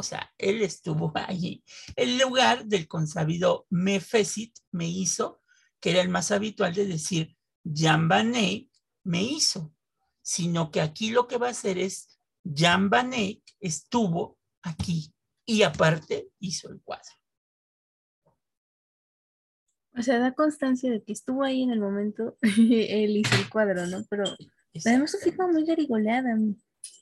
O 0.00 0.02
sea, 0.02 0.32
él 0.38 0.62
estuvo 0.62 1.12
allí. 1.28 1.62
El 1.94 2.18
lugar 2.18 2.64
del 2.64 2.88
consabido 2.88 3.66
Mefesit 3.68 4.56
me 4.72 4.88
hizo, 4.88 5.42
que 5.78 5.90
era 5.90 6.00
el 6.00 6.08
más 6.08 6.30
habitual 6.30 6.74
de 6.74 6.86
decir 6.86 7.36
Eyck 7.66 8.70
me 9.04 9.22
hizo, 9.22 9.74
sino 10.22 10.70
que 10.70 10.80
aquí 10.80 11.10
lo 11.10 11.28
que 11.28 11.36
va 11.36 11.48
a 11.48 11.50
hacer 11.50 11.76
es 11.76 12.18
Eyck 12.46 13.42
estuvo 13.60 14.38
aquí 14.62 15.12
y 15.44 15.64
aparte 15.64 16.30
hizo 16.38 16.70
el 16.70 16.80
cuadro. 16.80 17.12
O 19.98 20.02
sea, 20.02 20.18
da 20.18 20.32
constancia 20.32 20.90
de 20.90 21.02
que 21.02 21.12
estuvo 21.12 21.44
ahí 21.44 21.62
en 21.62 21.72
el 21.72 21.80
momento, 21.80 22.38
él 22.42 23.18
hizo 23.18 23.34
el 23.36 23.50
cuadro, 23.50 23.86
¿no? 23.86 24.02
Pero 24.08 24.24
además 24.86 25.10
se 25.10 25.18
fija 25.18 25.46
muy 25.46 25.66
garigoleada. 25.66 26.34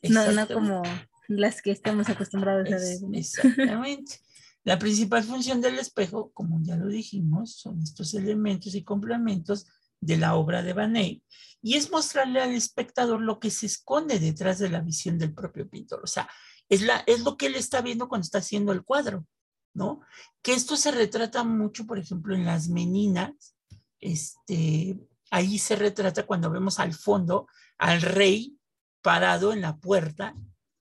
No, 0.02 0.32
no 0.32 0.48
como 0.48 0.82
las 1.28 1.62
que 1.62 1.70
estamos 1.70 2.08
acostumbrados 2.08 2.66
a 2.72 2.76
ver. 2.76 2.98
Exactamente. 3.12 4.20
La 4.64 4.78
principal 4.78 5.22
función 5.22 5.60
del 5.60 5.78
espejo, 5.78 6.30
como 6.32 6.60
ya 6.62 6.76
lo 6.76 6.88
dijimos, 6.88 7.54
son 7.54 7.80
estos 7.80 8.12
elementos 8.14 8.74
y 8.74 8.82
complementos 8.82 9.66
de 10.00 10.16
la 10.16 10.34
obra 10.34 10.62
de 10.62 10.72
Van 10.72 10.96
Eyck, 10.96 11.22
y 11.62 11.74
es 11.74 11.90
mostrarle 11.90 12.40
al 12.40 12.54
espectador 12.54 13.20
lo 13.20 13.40
que 13.40 13.50
se 13.50 13.66
esconde 13.66 14.18
detrás 14.18 14.58
de 14.58 14.70
la 14.70 14.80
visión 14.80 15.18
del 15.18 15.34
propio 15.34 15.68
pintor. 15.68 16.00
O 16.02 16.06
sea, 16.06 16.28
es, 16.68 16.82
la, 16.82 17.02
es 17.06 17.20
lo 17.24 17.36
que 17.36 17.46
él 17.46 17.54
está 17.54 17.80
viendo 17.80 18.08
cuando 18.08 18.24
está 18.24 18.38
haciendo 18.38 18.72
el 18.72 18.84
cuadro, 18.84 19.26
¿no? 19.74 20.00
Que 20.42 20.52
esto 20.52 20.76
se 20.76 20.90
retrata 20.90 21.44
mucho, 21.44 21.86
por 21.86 21.98
ejemplo, 21.98 22.34
en 22.34 22.44
las 22.44 22.68
meninas. 22.68 23.56
Este, 24.00 25.00
ahí 25.30 25.58
se 25.58 25.76
retrata 25.76 26.26
cuando 26.26 26.50
vemos 26.50 26.78
al 26.78 26.94
fondo 26.94 27.48
al 27.76 28.02
rey 28.02 28.56
parado 29.02 29.52
en 29.52 29.62
la 29.62 29.76
puerta 29.76 30.34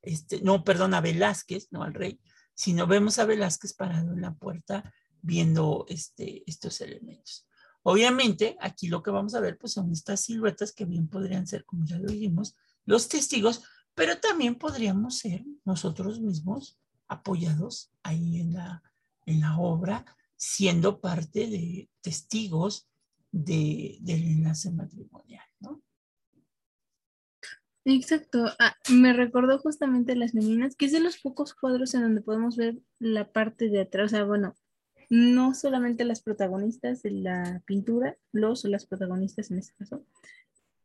este, 0.08 0.42
no, 0.42 0.64
perdón, 0.64 0.94
a 0.94 1.02
Velázquez, 1.02 1.68
no 1.72 1.84
al 1.84 1.94
rey, 1.94 2.20
sino 2.54 2.88
vemos 2.88 3.20
a 3.20 3.26
Velázquez 3.26 3.74
parado 3.74 4.14
en 4.14 4.22
la 4.22 4.34
puerta 4.34 4.94
viendo 5.22 5.86
este, 5.90 6.44
estos 6.50 6.82
elementos. 6.82 7.48
Obviamente, 7.84 8.58
aquí 8.60 8.88
lo 8.88 9.04
que 9.04 9.12
vamos 9.12 9.36
a 9.36 9.40
ver 9.40 9.58
pues, 9.58 9.74
son 9.74 9.92
estas 9.92 10.22
siluetas 10.22 10.74
que 10.74 10.86
bien 10.86 11.08
podrían 11.08 11.48
ser, 11.48 11.66
como 11.66 11.86
ya 11.86 11.98
lo 12.00 12.12
dijimos, 12.12 12.56
los 12.86 13.08
testigos, 13.08 13.64
pero 13.94 14.20
también 14.20 14.56
podríamos 14.56 15.18
ser 15.18 15.44
nosotros 15.66 16.20
mismos 16.20 16.80
apoyados 17.08 17.92
ahí 18.04 18.42
en 18.42 18.54
la, 18.54 18.82
obra, 19.60 20.06
siendo 20.36 21.02
parte 21.02 21.48
de 21.48 21.90
testigos 22.02 22.88
de, 23.32 23.98
del 24.02 24.24
enlace 24.24 24.72
matrimonial, 24.72 25.46
¿no? 25.60 25.82
Exacto, 27.90 28.48
ah, 28.60 28.76
me 28.90 29.14
recordó 29.14 29.60
justamente 29.60 30.14
las 30.18 30.34
meninas, 30.34 30.76
que 30.76 30.88
es 30.88 30.92
de 30.92 31.00
los 31.00 31.20
pocos 31.20 31.54
cuadros 31.54 31.94
en 31.94 32.02
donde 32.02 32.20
podemos 32.22 32.58
ver 32.58 32.78
la 33.00 33.32
parte 33.32 33.70
de 33.70 33.80
atrás, 33.80 34.08
o 34.08 34.10
sea, 34.10 34.24
bueno, 34.26 34.58
no 35.10 35.54
solamente 35.54 36.04
las 36.04 36.22
protagonistas 36.22 37.02
de 37.02 37.12
la 37.12 37.64
pintura, 37.66 38.18
los 38.34 38.66
o 38.66 38.68
las 38.68 38.86
protagonistas 38.86 39.52
en 39.52 39.60
este 39.60 39.74
caso, 39.76 40.06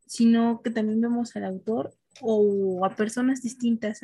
sino 0.07 0.63
que 0.63 0.71
también 0.71 1.01
vemos 1.01 1.35
al 1.35 1.45
autor 1.45 1.93
o 2.21 2.87
a 2.87 2.95
personas 2.95 3.43
distintas, 3.43 4.01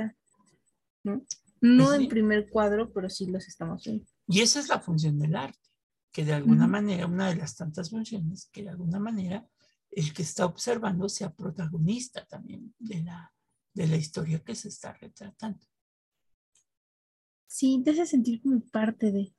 ¿no? 1.05 1.23
No 1.61 1.95
en 1.95 2.09
primer 2.09 2.51
cuadro, 2.51 2.93
pero 2.93 3.09
sí 3.09 3.27
los 3.27 3.47
estamos 3.47 3.85
viendo. 3.85 4.07
Y 4.27 4.41
esa 4.41 4.59
es 4.59 4.69
la 4.69 4.81
función 4.81 5.21
del 5.21 5.37
arte, 5.37 5.71
que 6.11 6.25
de 6.25 6.33
alguna 6.33 6.67
manera, 6.67 7.07
una 7.07 7.29
de 7.29 7.37
las 7.37 7.55
tantas 7.55 7.91
funciones, 7.91 8.49
que 8.53 8.65
de 8.65 8.71
alguna 8.71 8.99
manera 8.99 9.47
el 9.91 10.13
que 10.13 10.23
está 10.23 10.47
observando 10.47 11.09
sea 11.09 11.33
protagonista 11.33 12.25
también 12.27 12.75
de 12.79 13.03
la, 13.03 13.33
de 13.73 13.87
la 13.87 13.97
historia 13.97 14.43
que 14.43 14.55
se 14.55 14.69
está 14.69 14.93
retratando. 14.93 15.67
Sí, 17.47 17.81
te 17.85 17.91
hace 17.91 18.07
sentir 18.07 18.43
como 18.43 18.61
parte 18.61 19.11
de. 19.11 19.35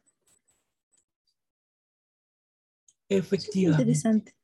Efectivamente. 3.08 3.84
Interesante. 3.84 4.36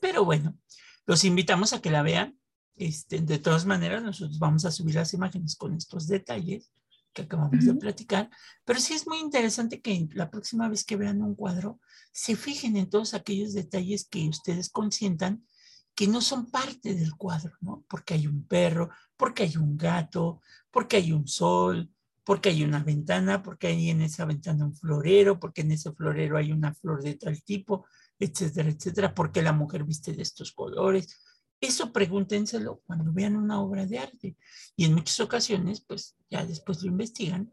Pero 0.00 0.24
bueno, 0.24 0.58
los 1.06 1.24
invitamos 1.24 1.72
a 1.72 1.80
que 1.80 1.90
la 1.90 2.02
vean. 2.02 2.38
Este, 2.76 3.20
de 3.20 3.38
todas 3.38 3.66
maneras, 3.66 4.02
nosotros 4.02 4.38
vamos 4.38 4.64
a 4.64 4.72
subir 4.72 4.96
las 4.96 5.14
imágenes 5.14 5.54
con 5.54 5.74
estos 5.74 6.08
detalles 6.08 6.72
que 7.14 7.22
acabamos 7.22 7.64
de 7.64 7.74
platicar, 7.74 8.28
pero 8.64 8.80
sí 8.80 8.92
es 8.92 9.06
muy 9.06 9.18
interesante 9.20 9.80
que 9.80 10.06
la 10.12 10.30
próxima 10.30 10.68
vez 10.68 10.84
que 10.84 10.96
vean 10.96 11.22
un 11.22 11.34
cuadro 11.34 11.80
se 12.12 12.36
fijen 12.36 12.76
en 12.76 12.90
todos 12.90 13.14
aquellos 13.14 13.54
detalles 13.54 14.06
que 14.06 14.28
ustedes 14.28 14.68
consientan 14.68 15.46
que 15.94 16.08
no 16.08 16.20
son 16.20 16.50
parte 16.50 16.94
del 16.94 17.14
cuadro, 17.16 17.52
¿no? 17.60 17.84
Porque 17.88 18.14
hay 18.14 18.26
un 18.26 18.46
perro, 18.46 18.90
porque 19.16 19.44
hay 19.44 19.56
un 19.56 19.76
gato, 19.76 20.40
porque 20.70 20.96
hay 20.96 21.12
un 21.12 21.28
sol, 21.28 21.90
porque 22.24 22.48
hay 22.48 22.64
una 22.64 22.82
ventana, 22.82 23.42
porque 23.42 23.68
hay 23.68 23.90
en 23.90 24.02
esa 24.02 24.24
ventana 24.24 24.64
un 24.64 24.74
florero, 24.74 25.38
porque 25.38 25.60
en 25.60 25.72
ese 25.72 25.92
florero 25.92 26.36
hay 26.36 26.52
una 26.52 26.74
flor 26.74 27.02
de 27.02 27.14
tal 27.14 27.42
tipo, 27.44 27.86
etcétera, 28.18 28.70
etcétera, 28.70 29.14
porque 29.14 29.42
la 29.42 29.52
mujer 29.52 29.84
viste 29.84 30.12
de 30.12 30.22
estos 30.22 30.52
colores. 30.52 31.20
Eso 31.60 31.92
pregúntenselo 31.92 32.82
cuando 32.86 33.12
vean 33.12 33.36
una 33.36 33.60
obra 33.60 33.86
de 33.86 33.98
arte. 33.98 34.36
Y 34.76 34.84
en 34.84 34.94
muchas 34.94 35.20
ocasiones, 35.20 35.80
pues 35.80 36.16
ya 36.30 36.44
después 36.44 36.82
lo 36.82 36.88
investigan, 36.88 37.52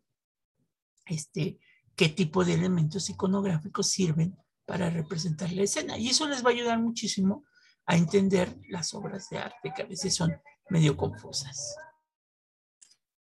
este, 1.05 1.59
qué 1.95 2.09
tipo 2.09 2.43
de 2.43 2.53
elementos 2.53 3.09
iconográficos 3.09 3.89
sirven 3.89 4.35
para 4.65 4.89
representar 4.89 5.51
la 5.51 5.63
escena. 5.63 5.97
Y 5.97 6.09
eso 6.09 6.27
les 6.27 6.43
va 6.43 6.49
a 6.49 6.53
ayudar 6.53 6.79
muchísimo 6.79 7.45
a 7.85 7.97
entender 7.97 8.57
las 8.69 8.93
obras 8.93 9.29
de 9.29 9.37
arte 9.37 9.73
que 9.75 9.81
a 9.81 9.87
veces 9.87 10.15
son 10.15 10.33
medio 10.69 10.95
confusas. 10.95 11.75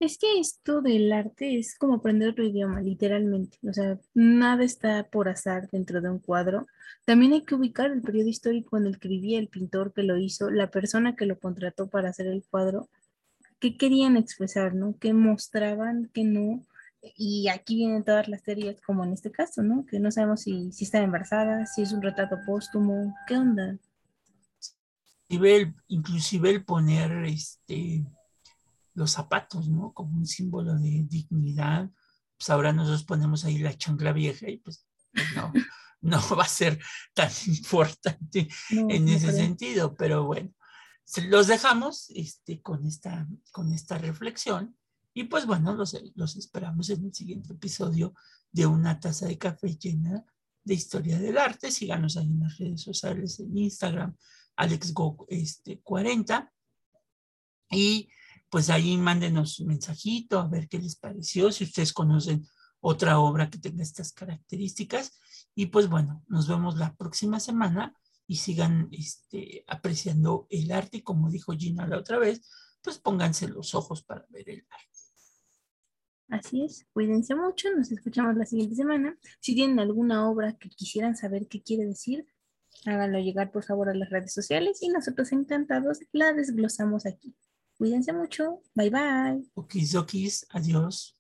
Es 0.00 0.18
que 0.18 0.38
esto 0.38 0.82
del 0.82 1.12
arte 1.12 1.58
es 1.58 1.76
como 1.78 1.94
aprender 1.94 2.30
otro 2.30 2.44
idioma, 2.44 2.80
literalmente. 2.80 3.58
O 3.68 3.72
sea, 3.72 3.98
nada 4.12 4.64
está 4.64 5.08
por 5.08 5.28
azar 5.28 5.68
dentro 5.70 6.00
de 6.00 6.10
un 6.10 6.18
cuadro. 6.18 6.66
También 7.04 7.32
hay 7.32 7.42
que 7.42 7.54
ubicar 7.54 7.90
el 7.90 8.02
periodo 8.02 8.28
histórico 8.28 8.76
en 8.76 8.86
el 8.86 8.98
que 8.98 9.08
vivía 9.08 9.38
el 9.38 9.48
pintor 9.48 9.92
que 9.92 10.02
lo 10.02 10.18
hizo, 10.18 10.50
la 10.50 10.70
persona 10.70 11.16
que 11.16 11.26
lo 11.26 11.38
contrató 11.38 11.88
para 11.88 12.10
hacer 12.10 12.26
el 12.26 12.44
cuadro, 12.50 12.88
qué 13.60 13.76
querían 13.76 14.16
expresar, 14.16 14.74
¿no? 14.74 14.96
¿Qué 14.98 15.14
mostraban, 15.14 16.10
qué 16.12 16.24
no? 16.24 16.66
Y 17.16 17.48
aquí 17.48 17.76
vienen 17.76 18.04
todas 18.04 18.28
las 18.28 18.42
teorías, 18.42 18.80
como 18.80 19.04
en 19.04 19.12
este 19.12 19.30
caso, 19.30 19.62
¿no? 19.62 19.86
Que 19.86 20.00
no 20.00 20.10
sabemos 20.10 20.42
si, 20.42 20.72
si 20.72 20.84
está 20.84 21.02
embarazada, 21.02 21.66
si 21.66 21.82
es 21.82 21.92
un 21.92 22.02
retrato 22.02 22.36
póstumo, 22.46 23.14
¿qué 23.26 23.36
onda? 23.36 23.78
inclusive 25.88 26.50
el 26.50 26.64
poner 26.64 27.24
este 27.24 28.04
los 28.94 29.12
zapatos, 29.12 29.68
¿no? 29.68 29.92
Como 29.92 30.16
un 30.16 30.26
símbolo 30.26 30.74
de 30.78 31.04
dignidad. 31.08 31.90
Pues 32.38 32.50
ahora 32.50 32.72
nosotros 32.72 33.04
ponemos 33.04 33.44
ahí 33.44 33.58
la 33.58 33.76
chancla 33.76 34.12
vieja 34.12 34.48
y 34.48 34.58
pues, 34.58 34.86
no, 35.34 35.52
no 36.00 36.36
va 36.36 36.44
a 36.44 36.48
ser 36.48 36.80
tan 37.12 37.30
importante 37.46 38.48
en 38.70 39.08
ese 39.08 39.32
sentido, 39.32 39.94
pero 39.94 40.24
bueno, 40.24 40.50
los 41.28 41.46
dejamos 41.46 42.10
este, 42.14 42.62
con, 42.62 42.86
esta, 42.86 43.28
con 43.52 43.72
esta 43.72 43.98
reflexión 43.98 44.76
y 45.12 45.24
pues 45.24 45.46
bueno, 45.46 45.74
los, 45.74 45.96
los 46.16 46.36
esperamos 46.36 46.90
en 46.90 47.04
el 47.04 47.14
siguiente 47.14 47.52
episodio 47.52 48.14
de 48.50 48.66
una 48.66 48.98
taza 48.98 49.26
de 49.26 49.38
café 49.38 49.76
llena 49.76 50.24
de 50.64 50.74
historia 50.74 51.18
del 51.18 51.38
arte. 51.38 51.70
Síganos 51.70 52.16
ahí 52.16 52.26
en 52.26 52.40
las 52.40 52.58
redes 52.58 52.82
sociales, 52.82 53.38
en 53.38 53.56
Instagram, 53.56 54.16
AlexGo 54.56 55.26
este, 55.28 55.80
40. 55.80 56.52
Y 57.70 58.08
pues 58.54 58.70
ahí 58.70 58.96
mándenos 58.96 59.58
un 59.58 59.66
mensajito 59.66 60.38
a 60.38 60.46
ver 60.46 60.68
qué 60.68 60.78
les 60.78 60.94
pareció, 60.94 61.50
si 61.50 61.64
ustedes 61.64 61.92
conocen 61.92 62.46
otra 62.78 63.18
obra 63.18 63.50
que 63.50 63.58
tenga 63.58 63.82
estas 63.82 64.12
características. 64.12 65.18
Y 65.56 65.66
pues 65.66 65.88
bueno, 65.88 66.22
nos 66.28 66.46
vemos 66.46 66.76
la 66.76 66.94
próxima 66.94 67.40
semana 67.40 67.98
y 68.28 68.36
sigan 68.36 68.90
este, 68.92 69.64
apreciando 69.66 70.46
el 70.50 70.70
arte. 70.70 70.98
Y 70.98 71.02
como 71.02 71.30
dijo 71.30 71.52
Gina 71.54 71.88
la 71.88 71.98
otra 71.98 72.20
vez, 72.20 72.48
pues 72.80 73.00
pónganse 73.00 73.48
los 73.48 73.74
ojos 73.74 74.04
para 74.04 74.24
ver 74.28 74.48
el 74.48 74.64
arte. 74.70 74.98
Así 76.28 76.62
es, 76.62 76.86
cuídense 76.92 77.34
mucho, 77.34 77.74
nos 77.76 77.90
escuchamos 77.90 78.36
la 78.36 78.46
siguiente 78.46 78.76
semana. 78.76 79.18
Si 79.40 79.56
tienen 79.56 79.80
alguna 79.80 80.30
obra 80.30 80.56
que 80.56 80.68
quisieran 80.68 81.16
saber 81.16 81.48
qué 81.48 81.60
quiere 81.60 81.86
decir, 81.86 82.24
háganlo 82.86 83.18
llegar 83.18 83.50
por 83.50 83.64
favor 83.64 83.88
a 83.88 83.94
las 83.94 84.10
redes 84.10 84.32
sociales 84.32 84.80
y 84.80 84.90
nosotros 84.90 85.32
encantados 85.32 85.98
la 86.12 86.32
desglosamos 86.32 87.04
aquí. 87.04 87.34
Cuídense 87.84 88.14
mucho. 88.14 88.62
Bye 88.74 88.88
bye. 88.88 89.44
Okis, 89.54 89.94
okis. 89.94 90.46
Adiós. 90.48 91.13